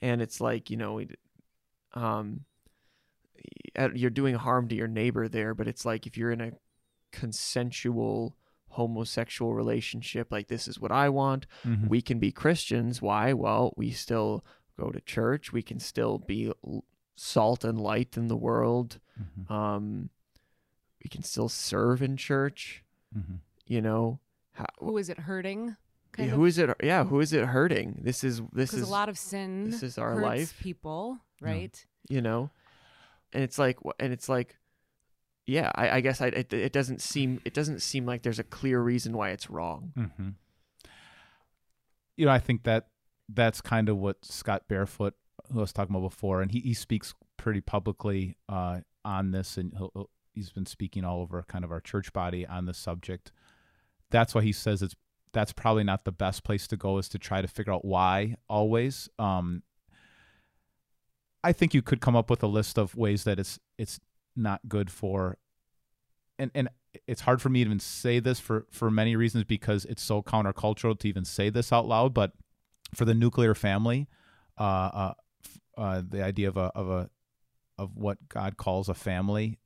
[0.00, 1.02] and it's like you know,
[1.94, 2.44] um,
[3.94, 5.54] you're doing harm to your neighbor there.
[5.54, 6.52] But it's like if you're in a
[7.10, 8.36] consensual
[8.68, 11.46] homosexual relationship, like this is what I want.
[11.66, 11.88] Mm-hmm.
[11.88, 13.02] We can be Christians.
[13.02, 13.32] Why?
[13.32, 14.44] Well, we still
[14.78, 15.52] go to church.
[15.52, 16.52] We can still be
[17.16, 19.00] salt and light in the world.
[19.20, 19.52] Mm-hmm.
[19.52, 20.10] Um,
[21.02, 22.84] we can still serve in church.
[23.16, 23.36] Mm-hmm.
[23.66, 24.20] You know,
[24.52, 25.76] how, who is it hurting?
[26.18, 26.70] Yeah, who is it?
[26.82, 28.00] Yeah, who is it hurting?
[28.02, 29.70] This is this is a lot of sin.
[29.70, 30.58] This is our life.
[30.60, 31.86] People, right?
[32.08, 32.14] Yeah.
[32.16, 32.50] You know,
[33.32, 34.56] and it's like, and it's like,
[35.46, 35.70] yeah.
[35.74, 38.80] I, I guess I, it, it, doesn't seem it doesn't seem like there's a clear
[38.80, 39.92] reason why it's wrong.
[39.96, 40.28] Mm-hmm.
[42.16, 42.88] You know, I think that
[43.28, 45.14] that's kind of what Scott Barefoot,
[45.52, 49.56] who I was talking about before, and he, he speaks pretty publicly uh, on this,
[49.56, 53.32] and he'll, he's been speaking all over kind of our church body on the subject.
[54.10, 54.96] That's why he says it's
[55.32, 58.36] that's probably not the best place to go is to try to figure out why
[58.48, 59.08] always.
[59.18, 59.62] Um,
[61.42, 64.00] I think you could come up with a list of ways that it's it's
[64.36, 65.38] not good for
[66.38, 66.68] and and
[67.06, 70.22] it's hard for me to even say this for for many reasons because it's so
[70.22, 72.32] countercultural to even say this out loud but
[72.94, 74.08] for the nuclear family
[74.58, 75.14] uh, uh,
[75.78, 77.10] uh the idea of a of a
[77.78, 79.58] of what God calls a family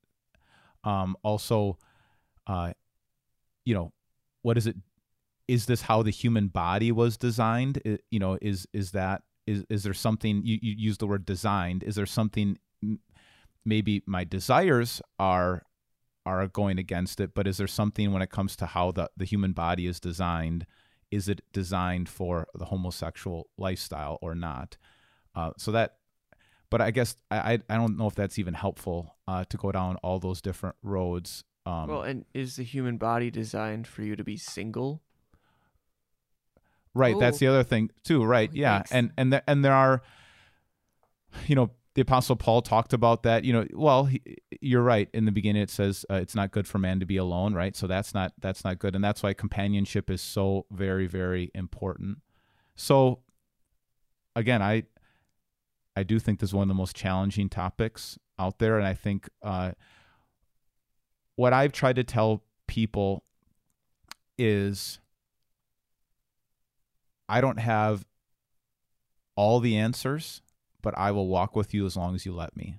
[0.84, 1.78] um, also,
[2.46, 2.72] uh,
[3.64, 3.92] you know,
[4.42, 4.76] what is it?
[5.48, 7.80] Is this how the human body was designed?
[7.84, 11.26] It, you know, is is that is is there something you, you use the word
[11.26, 11.82] designed?
[11.82, 12.58] Is there something
[13.64, 15.64] maybe my desires are
[16.26, 19.24] are going against it, but is there something when it comes to how the the
[19.24, 20.66] human body is designed?
[21.14, 24.76] is it designed for the homosexual lifestyle or not?
[25.34, 25.98] Uh, so that,
[26.70, 29.96] but I guess I I don't know if that's even helpful uh, to go down
[29.96, 31.44] all those different roads.
[31.66, 35.02] Um, well, and is the human body designed for you to be single?
[36.94, 37.18] Right.
[37.18, 38.24] That's the other thing too.
[38.24, 38.50] Right.
[38.52, 38.82] Oh, yeah.
[38.90, 40.02] And and there, and there are,
[41.46, 43.44] you know, the apostle Paul talked about that.
[43.44, 44.20] You know, well, he,
[44.60, 45.08] you're right.
[45.12, 47.54] In the beginning, it says uh, it's not good for man to be alone.
[47.54, 47.74] Right.
[47.76, 52.18] So that's not that's not good, and that's why companionship is so very very important.
[52.76, 53.20] So,
[54.36, 54.84] again, I
[55.96, 58.94] I do think this is one of the most challenging topics out there, and I
[58.94, 59.72] think uh,
[61.36, 63.24] what I've tried to tell people
[64.36, 64.98] is
[67.28, 68.04] I don't have
[69.36, 70.42] all the answers,
[70.82, 72.78] but I will walk with you as long as you let me.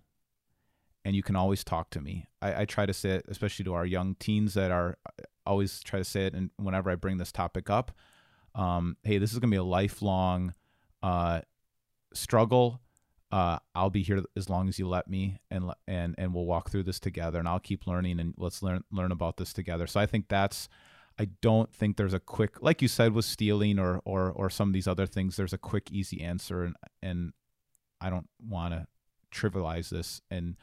[1.03, 2.27] And you can always talk to me.
[2.41, 5.81] I, I try to say it, especially to our young teens that are I always
[5.83, 6.33] try to say it.
[6.33, 7.91] And whenever I bring this topic up,
[8.55, 10.53] um, hey, this is going to be a lifelong
[11.03, 11.41] uh,
[12.13, 12.81] struggle.
[13.35, 16.69] Uh, I'll be here as long as you let me, and and and we'll walk
[16.69, 17.37] through this together.
[17.37, 19.87] And I'll keep learning, and let's learn learn about this together.
[19.87, 20.69] So I think that's
[21.19, 24.69] I don't think there's a quick, like you said, with stealing or or or some
[24.69, 25.35] of these other things.
[25.35, 27.33] There's a quick, easy answer, and and
[27.99, 28.87] I don't want to
[29.33, 30.55] trivialize this, and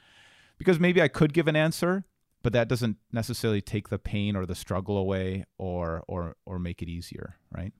[0.57, 2.07] because maybe I could give an answer,
[2.43, 6.81] but that doesn't necessarily take the pain or the struggle away, or or or make
[6.81, 7.75] it easier, right?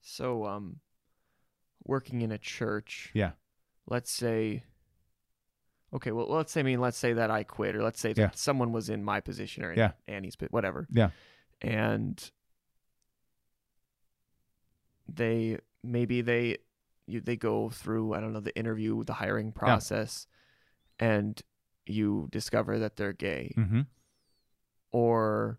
[0.00, 0.80] So, um,
[1.84, 3.10] working in a church.
[3.14, 3.32] Yeah.
[3.90, 4.62] Let's say.
[5.92, 8.22] Okay, well, let's say I mean, let's say that I quit, or let's say that
[8.22, 8.30] Yeah.
[8.34, 9.92] someone was in my position or in Yeah.
[10.06, 10.86] Annie's, but whatever.
[10.90, 11.10] Yeah.
[11.60, 12.30] And
[15.12, 16.58] they maybe they
[17.06, 20.26] you they go through I don't know the interview, the hiring process,
[20.98, 21.40] and
[21.86, 23.80] you discover that they're gay, Mm-hmm.
[24.92, 25.58] or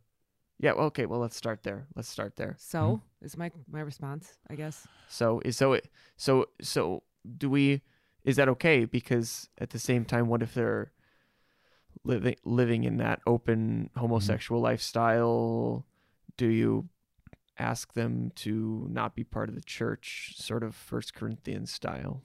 [0.59, 1.87] yeah, well, okay, well, let's start there.
[1.95, 2.55] Let's start there.
[2.59, 4.87] So is my my response, I guess.
[5.09, 7.03] So is so it so so
[7.37, 7.81] do we
[8.23, 8.85] is that okay?
[8.85, 10.91] Because at the same time what if they're
[12.03, 15.85] living living in that open homosexual lifestyle?
[16.37, 16.89] Do you
[17.57, 22.23] ask them to not be part of the church sort of first Corinthians style?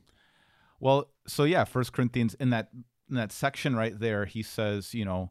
[0.80, 2.68] Well, so yeah, First Corinthians in that
[3.08, 5.30] in that section right there, he says, you know,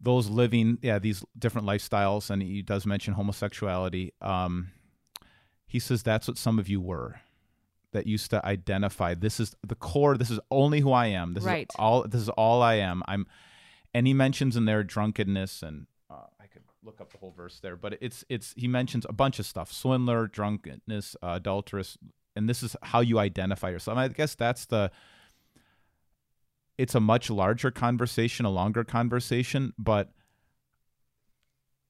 [0.00, 4.12] those living, yeah, these different lifestyles, and he does mention homosexuality.
[4.20, 4.72] Um,
[5.66, 7.20] he says that's what some of you were,
[7.92, 9.14] that used to identify.
[9.14, 10.16] This is the core.
[10.16, 11.34] This is only who I am.
[11.34, 11.66] This Right.
[11.70, 12.02] is all.
[12.06, 13.02] This is all I am.
[13.08, 13.26] I'm,
[13.94, 17.58] and he mentions in there drunkenness, and uh, I could look up the whole verse
[17.60, 21.96] there, but it's it's he mentions a bunch of stuff: swindler, drunkenness, uh, adulterous,
[22.34, 23.96] and this is how you identify yourself.
[23.96, 24.90] I guess that's the
[26.78, 30.12] it's a much larger conversation, a longer conversation, but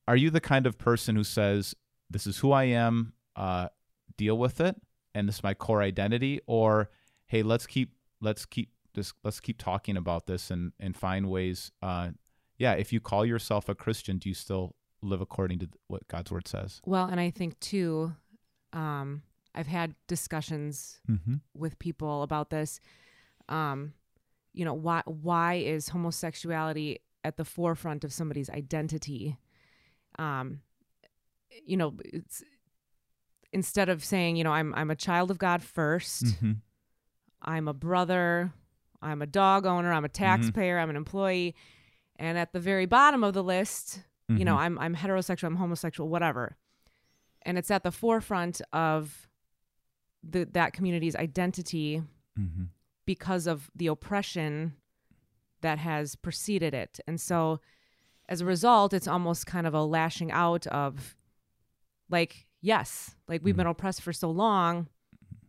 [0.06, 1.74] are you the kind of person who says,
[2.08, 3.68] This is who I am, uh,
[4.16, 4.76] deal with it,
[5.16, 6.90] and this is my core identity, or
[7.26, 11.70] hey, let's keep let's keep this let's keep talking about this and and find ways
[11.82, 12.08] uh
[12.58, 16.30] yeah, if you call yourself a Christian, do you still live according to what God's
[16.32, 16.80] word says?
[16.86, 18.14] Well, and I think too,
[18.72, 19.22] um,
[19.54, 21.34] I've had discussions Mm-hmm.
[21.54, 22.80] with people about this.
[23.48, 23.92] Um,
[24.54, 29.36] you know, why why is homosexuality at the forefront of somebody's identity?
[30.18, 30.60] Um,
[31.64, 32.42] you know, it's
[33.52, 36.52] instead of saying, you know, I'm I'm a child of God 1st Mm-hmm.
[37.42, 38.52] I'm a brother,
[39.00, 41.54] I'm a dog owner, I'm a taxpayer, I'm an employee,
[42.16, 46.08] and at the very bottom of the list, you know, I'm I'm heterosexual, I'm homosexual,
[46.08, 46.56] whatever.
[47.42, 49.28] And it's at the forefront of
[50.28, 52.02] the that community's identity
[52.38, 52.64] Mm-hmm.
[53.06, 54.74] because of the oppression
[55.62, 57.00] that has preceded it.
[57.06, 57.60] And so
[58.28, 61.16] as a result, it's almost kind of a lashing out of
[62.10, 64.88] like, yes, like we've been oppressed for so long,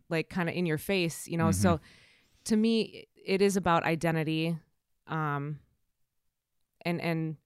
[0.08, 1.50] like kind of in your face, you know.
[1.52, 1.80] So
[2.44, 4.56] to me, it is about identity.
[5.06, 5.58] Um
[6.84, 7.36] and and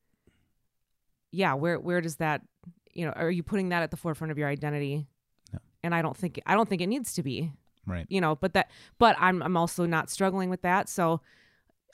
[1.30, 2.42] yeah, where where does that
[2.94, 5.06] you know, are you putting that at the forefront of your identity?
[5.52, 5.58] No.
[5.82, 7.50] And I don't think I don't think it needs to be
[7.86, 8.06] right.
[8.10, 11.20] you know but that but i'm i'm also not struggling with that so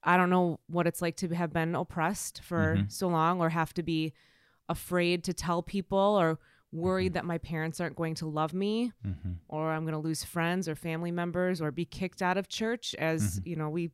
[0.04, 2.92] i don't know what it's like to have been oppressed for Mhm.
[2.92, 4.12] so long or have to be
[4.68, 6.38] afraid to tell people or
[6.72, 9.32] worried that my parents aren't going to love me Mm-hmm.
[9.48, 12.94] or i'm going to lose friends or family members or be kicked out of church
[12.98, 13.90] as you know we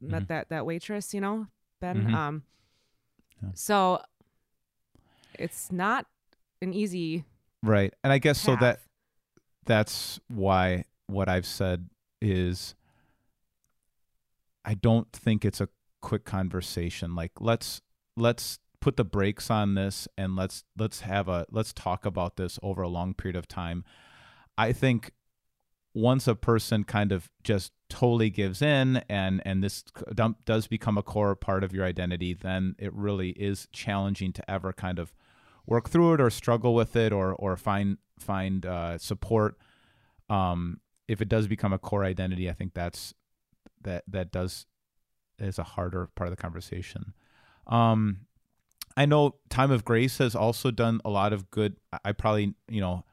[0.00, 0.28] met Mhm.
[0.28, 1.46] that that waitress you know
[1.80, 2.14] ben Mhm.
[2.14, 2.42] um
[3.42, 3.50] Yeah.
[3.54, 4.02] so
[5.38, 6.06] it's not
[6.62, 7.24] an easy
[7.62, 7.94] Right.
[8.04, 8.80] And I guess so that
[9.64, 11.88] that's why what I've said
[12.20, 12.74] is
[14.64, 15.68] I don't think it's a
[16.02, 17.14] quick conversation.
[17.14, 17.80] Like let's
[18.16, 22.58] let's put the brakes on this and let's let's have a let's talk about this
[22.62, 23.82] over a long period of time.
[24.58, 25.12] I think
[25.94, 29.84] once a person kind of just totally gives in and and this
[30.44, 34.70] does become a core part of your identity, then it really is challenging to ever
[34.70, 35.14] kind of
[35.64, 39.56] work through it or struggle with it or or find find uh, support.
[40.28, 43.14] Um, if it does become a core identity, I think that's
[43.80, 44.66] that that does
[45.38, 47.14] is a harder part of the conversation.
[47.66, 48.26] Um,
[48.96, 51.76] I know Time of Grace has also done a lot of good.
[52.04, 53.04] I probably you know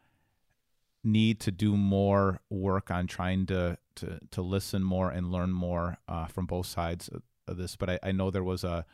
[1.03, 5.97] need to do more work on trying to to to listen more and learn more
[6.07, 7.23] uh, from both sides of,
[7.57, 7.75] this.
[7.75, 8.86] But I, I, know there was a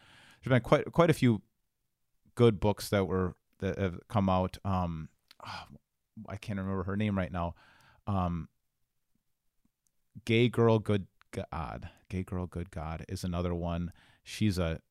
[0.41, 1.41] there's been quite quite a few
[2.33, 4.57] good books that were that have come out.
[4.65, 5.09] Um,
[6.27, 7.53] I can't remember her name right now.
[8.07, 8.47] Um,
[10.25, 11.89] Gay Girl, Good God.
[12.09, 13.91] Gay Girl, Good God is another one.
[14.23, 14.81] She's a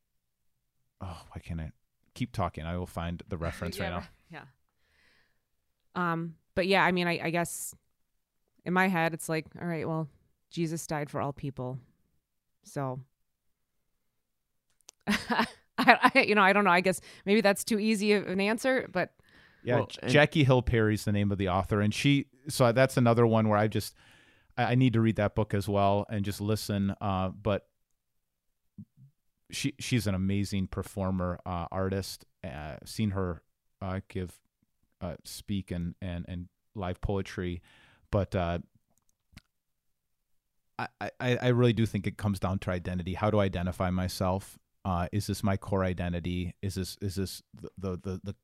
[1.00, 1.72] oh, why can't I
[2.16, 2.64] keep talking?
[2.64, 4.08] I will find the reference yeah, right now.
[5.94, 6.12] Yeah.
[6.12, 7.74] Um, but yeah, I mean, I, I guess
[8.64, 10.08] in my head, it's like, all right, well,
[10.50, 11.78] Jesus died for all people,
[12.64, 13.00] so
[15.06, 15.46] I,
[15.78, 16.70] I, you know, I don't know.
[16.70, 19.12] I guess maybe that's too easy of an answer, but
[19.62, 22.26] yeah, well, Jackie Hill Perry's the name of the author, and she.
[22.48, 23.96] So that's another one where I just
[24.56, 26.94] I, I need to read that book as well and just listen.
[27.00, 27.66] Uh, but
[29.50, 32.24] she she's an amazing performer, uh, artist.
[32.44, 33.42] Uh, seen her
[33.80, 34.40] uh, give
[35.00, 37.62] uh, speak and and and live poetry,
[38.10, 38.58] but uh,
[40.78, 43.14] I, I I really do think it comes down to identity.
[43.14, 44.58] How do I identify myself?
[44.84, 46.54] Uh, is this my core identity?
[46.62, 48.34] Is this is this the, the the the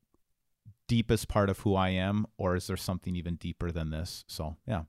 [0.89, 4.25] deepest part of who I am, or is there something even deeper than this?
[4.29, 4.83] So yeah.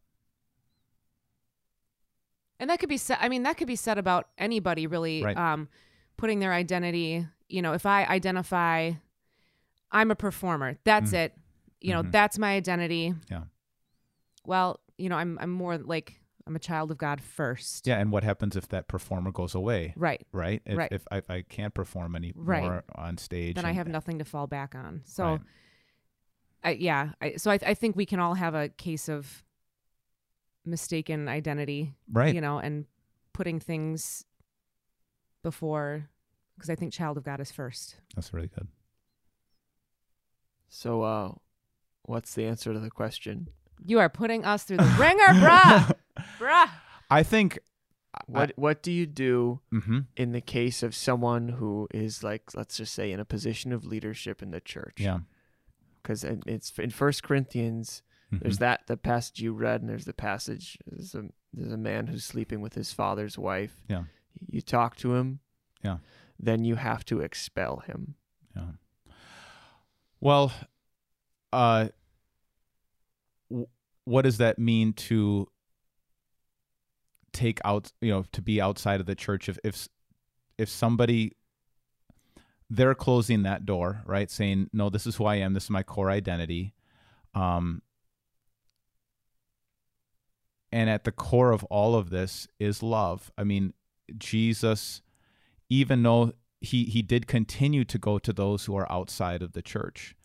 [2.59, 3.17] And that could be said.
[3.19, 5.23] I mean, that could be said about anybody really.
[5.23, 5.37] Right.
[5.37, 5.69] Um,
[6.17, 7.27] putting their identity.
[7.47, 8.91] You know, if I identify,
[9.91, 10.77] I'm a performer.
[10.83, 11.25] That's mm.
[11.25, 11.33] it.
[11.81, 12.11] You know, mm-hmm.
[12.11, 13.13] that's my identity.
[13.29, 13.43] Yeah.
[14.45, 17.87] Well, you know, I'm I'm more like I'm a child of God first.
[17.87, 19.93] Yeah, and what happens if that performer goes away?
[19.95, 20.25] Right.
[20.31, 20.61] Right.
[20.65, 20.91] If, right.
[20.91, 22.83] if I, if I can't perform anymore right.
[22.95, 25.01] on stage, then and, I have nothing to fall back on.
[25.05, 25.41] So, right.
[26.63, 27.09] I, yeah.
[27.21, 29.43] I, so I, I think we can all have a case of
[30.65, 32.33] mistaken identity, right?
[32.33, 32.85] You know, and
[33.31, 34.25] putting things
[35.43, 36.09] before,
[36.55, 37.97] because I think child of God is first.
[38.15, 38.67] That's really good.
[40.69, 41.31] So, uh,
[42.03, 43.49] what's the answer to the question?
[43.85, 45.93] You are putting us through the wringer, bruh,
[46.39, 46.69] bruh.
[47.09, 47.59] I think.
[48.27, 49.99] What I, What do you do mm-hmm.
[50.15, 53.85] in the case of someone who is like, let's just say, in a position of
[53.85, 54.97] leadership in the church?
[54.97, 55.19] Yeah.
[56.01, 58.03] Because it's in First Corinthians.
[58.31, 58.43] Mm-hmm.
[58.43, 60.77] There's that the passage you read, and there's the passage.
[60.85, 61.23] There's a
[61.53, 63.81] there's a man who's sleeping with his father's wife.
[63.87, 64.03] Yeah.
[64.49, 65.39] You talk to him.
[65.83, 65.97] Yeah.
[66.39, 68.15] Then you have to expel him.
[68.55, 68.71] Yeah.
[70.19, 70.51] Well,
[71.51, 71.89] uh,
[74.05, 75.47] what does that mean to
[77.31, 79.87] take out you know to be outside of the church if if
[80.57, 81.35] if somebody
[82.69, 85.81] they're closing that door right saying no this is who i am this is my
[85.81, 86.73] core identity
[87.33, 87.81] um
[90.71, 93.73] and at the core of all of this is love i mean
[94.17, 95.01] jesus
[95.69, 99.61] even though he he did continue to go to those who are outside of the
[99.61, 100.15] church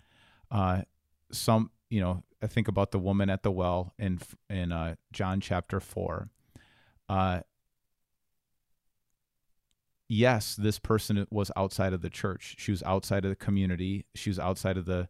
[0.50, 0.82] uh
[1.30, 5.40] some you know I think about the woman at the well in in uh, John
[5.40, 6.30] chapter four.
[7.08, 7.40] Uh,
[10.08, 12.54] yes, this person was outside of the church.
[12.58, 14.06] She was outside of the community.
[14.14, 15.08] She was outside of the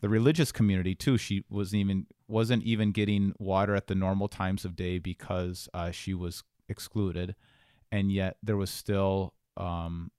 [0.00, 1.18] the religious community too.
[1.18, 5.90] She wasn't even wasn't even getting water at the normal times of day because uh,
[5.90, 7.34] she was excluded,
[7.94, 10.10] and yet there was still um,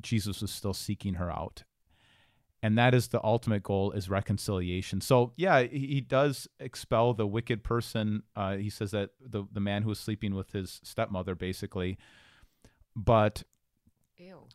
[0.00, 1.62] Jesus was still seeking her out.
[2.64, 5.00] And that is the ultimate goal is reconciliation.
[5.00, 8.24] So yeah he, does expel the wicked person.
[8.34, 11.96] Uh, he says that the, the man who was sleeping with his stepmother basically.
[12.96, 13.44] But
[14.16, 14.48] Ew.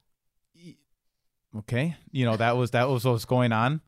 [1.59, 3.79] okay you know that was that was what was going on.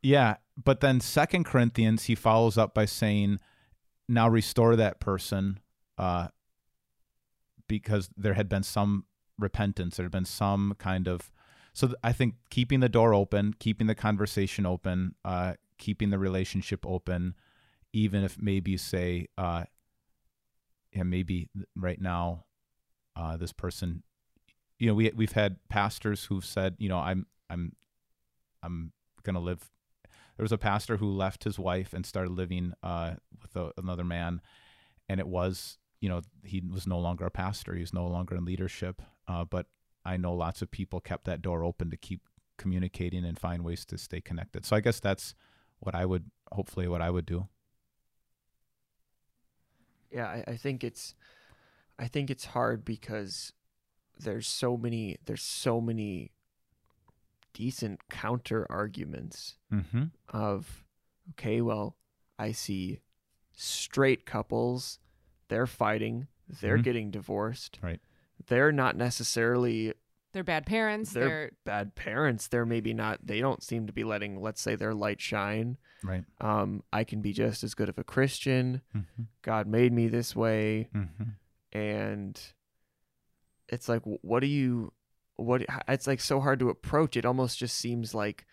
[0.00, 3.40] Yeah but then second corinthians he follows up by saying
[4.08, 5.60] now restore that person
[5.98, 6.28] uh,
[7.80, 9.04] because there had been some
[9.38, 11.30] repentance there had been some kind of
[11.72, 16.84] so I think keeping the door open, keeping the conversation open, uh, keeping the relationship
[16.86, 17.34] open,
[17.92, 19.64] even if maybe you say, uh,
[20.92, 22.44] yeah, maybe right now,
[23.16, 24.02] uh, this person,
[24.78, 27.74] you know, we we've had pastors who've said, you know, I'm I'm
[28.62, 28.92] I'm
[29.22, 29.70] gonna live.
[30.36, 34.04] There was a pastor who left his wife and started living uh, with a, another
[34.04, 34.40] man,
[35.08, 37.74] and it was, you know, he was no longer a pastor.
[37.74, 39.00] He was no longer in leadership.
[39.28, 39.66] Uh, but
[40.04, 42.22] I know lots of people kept that door open to keep
[42.58, 44.66] communicating and find ways to stay connected.
[44.66, 45.34] So I guess that's
[45.80, 47.48] what I would hopefully what I would do.
[50.10, 51.14] Yeah, I, I think it's
[51.98, 53.52] I think it's hard because
[54.18, 56.32] there's so many there's so many
[57.54, 60.04] decent counter arguments Mm-hmm.
[60.28, 60.84] of
[61.32, 61.96] okay, well,
[62.38, 63.00] I see
[63.54, 64.98] straight couples,
[65.52, 66.26] they're fighting,
[66.60, 66.84] they're Mhm.
[66.84, 67.78] getting divorced.
[67.82, 68.00] Right.
[68.46, 69.92] They're not necessarily
[70.32, 71.12] They're bad parents.
[71.12, 72.48] They're- They're, bad parents.
[72.48, 75.76] They're maybe not they don't seem to be letting let's say their light shine.
[76.02, 76.24] Right.
[76.40, 78.80] Um I can be just as good of a Christian.
[78.96, 79.22] Mm-hmm.
[79.42, 80.88] God made me this way.
[80.94, 81.30] Mm-hmm.
[81.78, 82.40] and
[83.68, 84.92] it's like what do you
[85.36, 88.46] what it's like so hard to approach it almost just seems like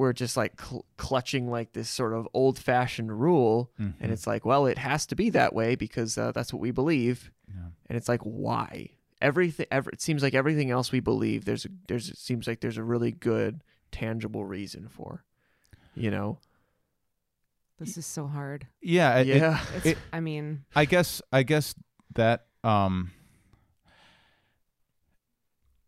[0.00, 4.02] we're just like cl- clutching like this sort of old fashioned rule Mm-hmm.
[4.02, 6.70] and it's like well it has to be that way because uh, that's what we
[6.70, 7.68] believe Yeah.
[7.88, 8.90] and it's like why
[9.20, 12.60] everything ever it seems like everything else we believe there's a, there's it seems like
[12.60, 15.22] there's a really good tangible reason for
[15.94, 16.38] you know
[17.78, 18.66] this is so hard.
[18.82, 19.18] yeah.
[19.18, 21.74] it- it- yeah It's, It- I mean, I guess I guess
[22.14, 23.10] that um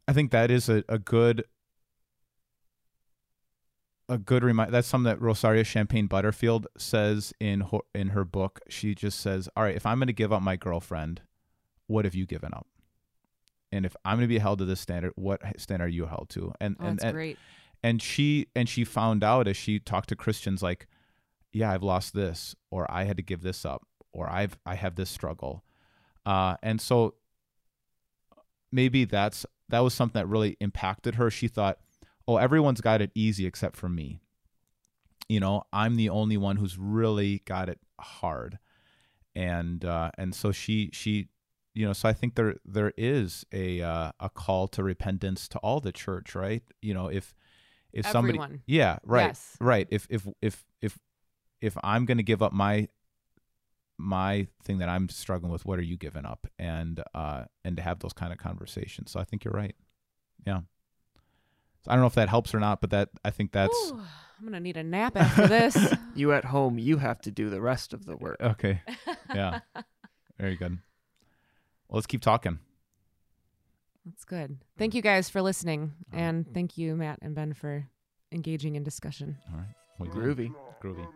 [0.09, 1.45] I think that is a, a good
[4.09, 4.73] a good reminder.
[4.73, 8.61] That's something that Rosaria Champagne Butterfield says in her, in her book.
[8.69, 11.23] She just says, "All right, if I'm going to give up my girlfriend,
[11.87, 12.67] what have you given up?
[13.71, 16.29] And if I'm going to be held to this standard, what standard are you held
[16.31, 17.39] to?" And oh, and that's and, great.
[17.83, 20.89] and she and she found out as she talked to Christians like,
[21.53, 24.97] yeah, I've lost this, or I had to give this up, or I've I have
[24.97, 25.65] this struggle,
[26.27, 27.15] uh, and so
[28.71, 31.31] maybe that's that was something that really impacted her.
[31.31, 31.79] She thought,
[32.27, 34.21] oh, everyone's got it easy except for me.
[35.29, 38.59] You know, I'm the only one who's really got it hard,
[39.35, 41.29] and uh, and so she she
[41.75, 45.59] you know so i think there there is a uh, a call to repentance to
[45.59, 46.63] all the church right?
[46.81, 47.35] You know if
[47.93, 48.63] if somebody Everyone.
[48.67, 49.57] yeah right Yes.
[49.61, 49.87] right.
[49.91, 50.99] If if if if
[51.61, 52.89] if i'm going to give up my
[53.99, 56.47] my thing that i'm struggling with what are you giving up?
[56.59, 59.11] And uh and to have those kind of conversations.
[59.11, 59.77] So i think you're right.
[60.47, 60.61] Yeah
[61.83, 64.01] so i don't know if that helps or not but that i think that's Ooh,
[64.39, 65.77] I'm gonna need a nap after this.
[66.17, 68.39] you at home you have to do the rest of the work.
[68.41, 68.81] Okay.
[69.33, 69.61] Yeah.
[70.37, 70.79] Very good.
[71.89, 72.59] Well let's keep talking.
[74.05, 74.59] That's good.
[74.77, 77.87] Thank you guys for listening, and thank you, Matt and Ben, for
[78.33, 79.37] engaging in discussion.
[79.53, 79.75] all right.
[80.01, 80.53] We groovy.
[80.83, 81.07] Groovy.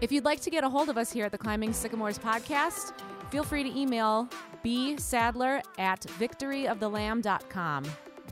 [0.00, 2.92] If you'd like to get a hold of us here at the Climbing Sycamores podcast,
[3.30, 4.28] feel free to email
[4.64, 7.84] bsadler at victoryofthelamb.com.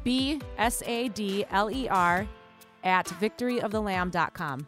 [0.05, 2.26] B S A D L E R
[2.84, 4.66] at victoryofthelamb.com.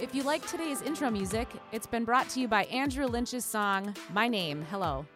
[0.00, 3.94] If you like today's intro music, it's been brought to you by Andrew Lynch's song,
[4.12, 5.06] My Name, Hello.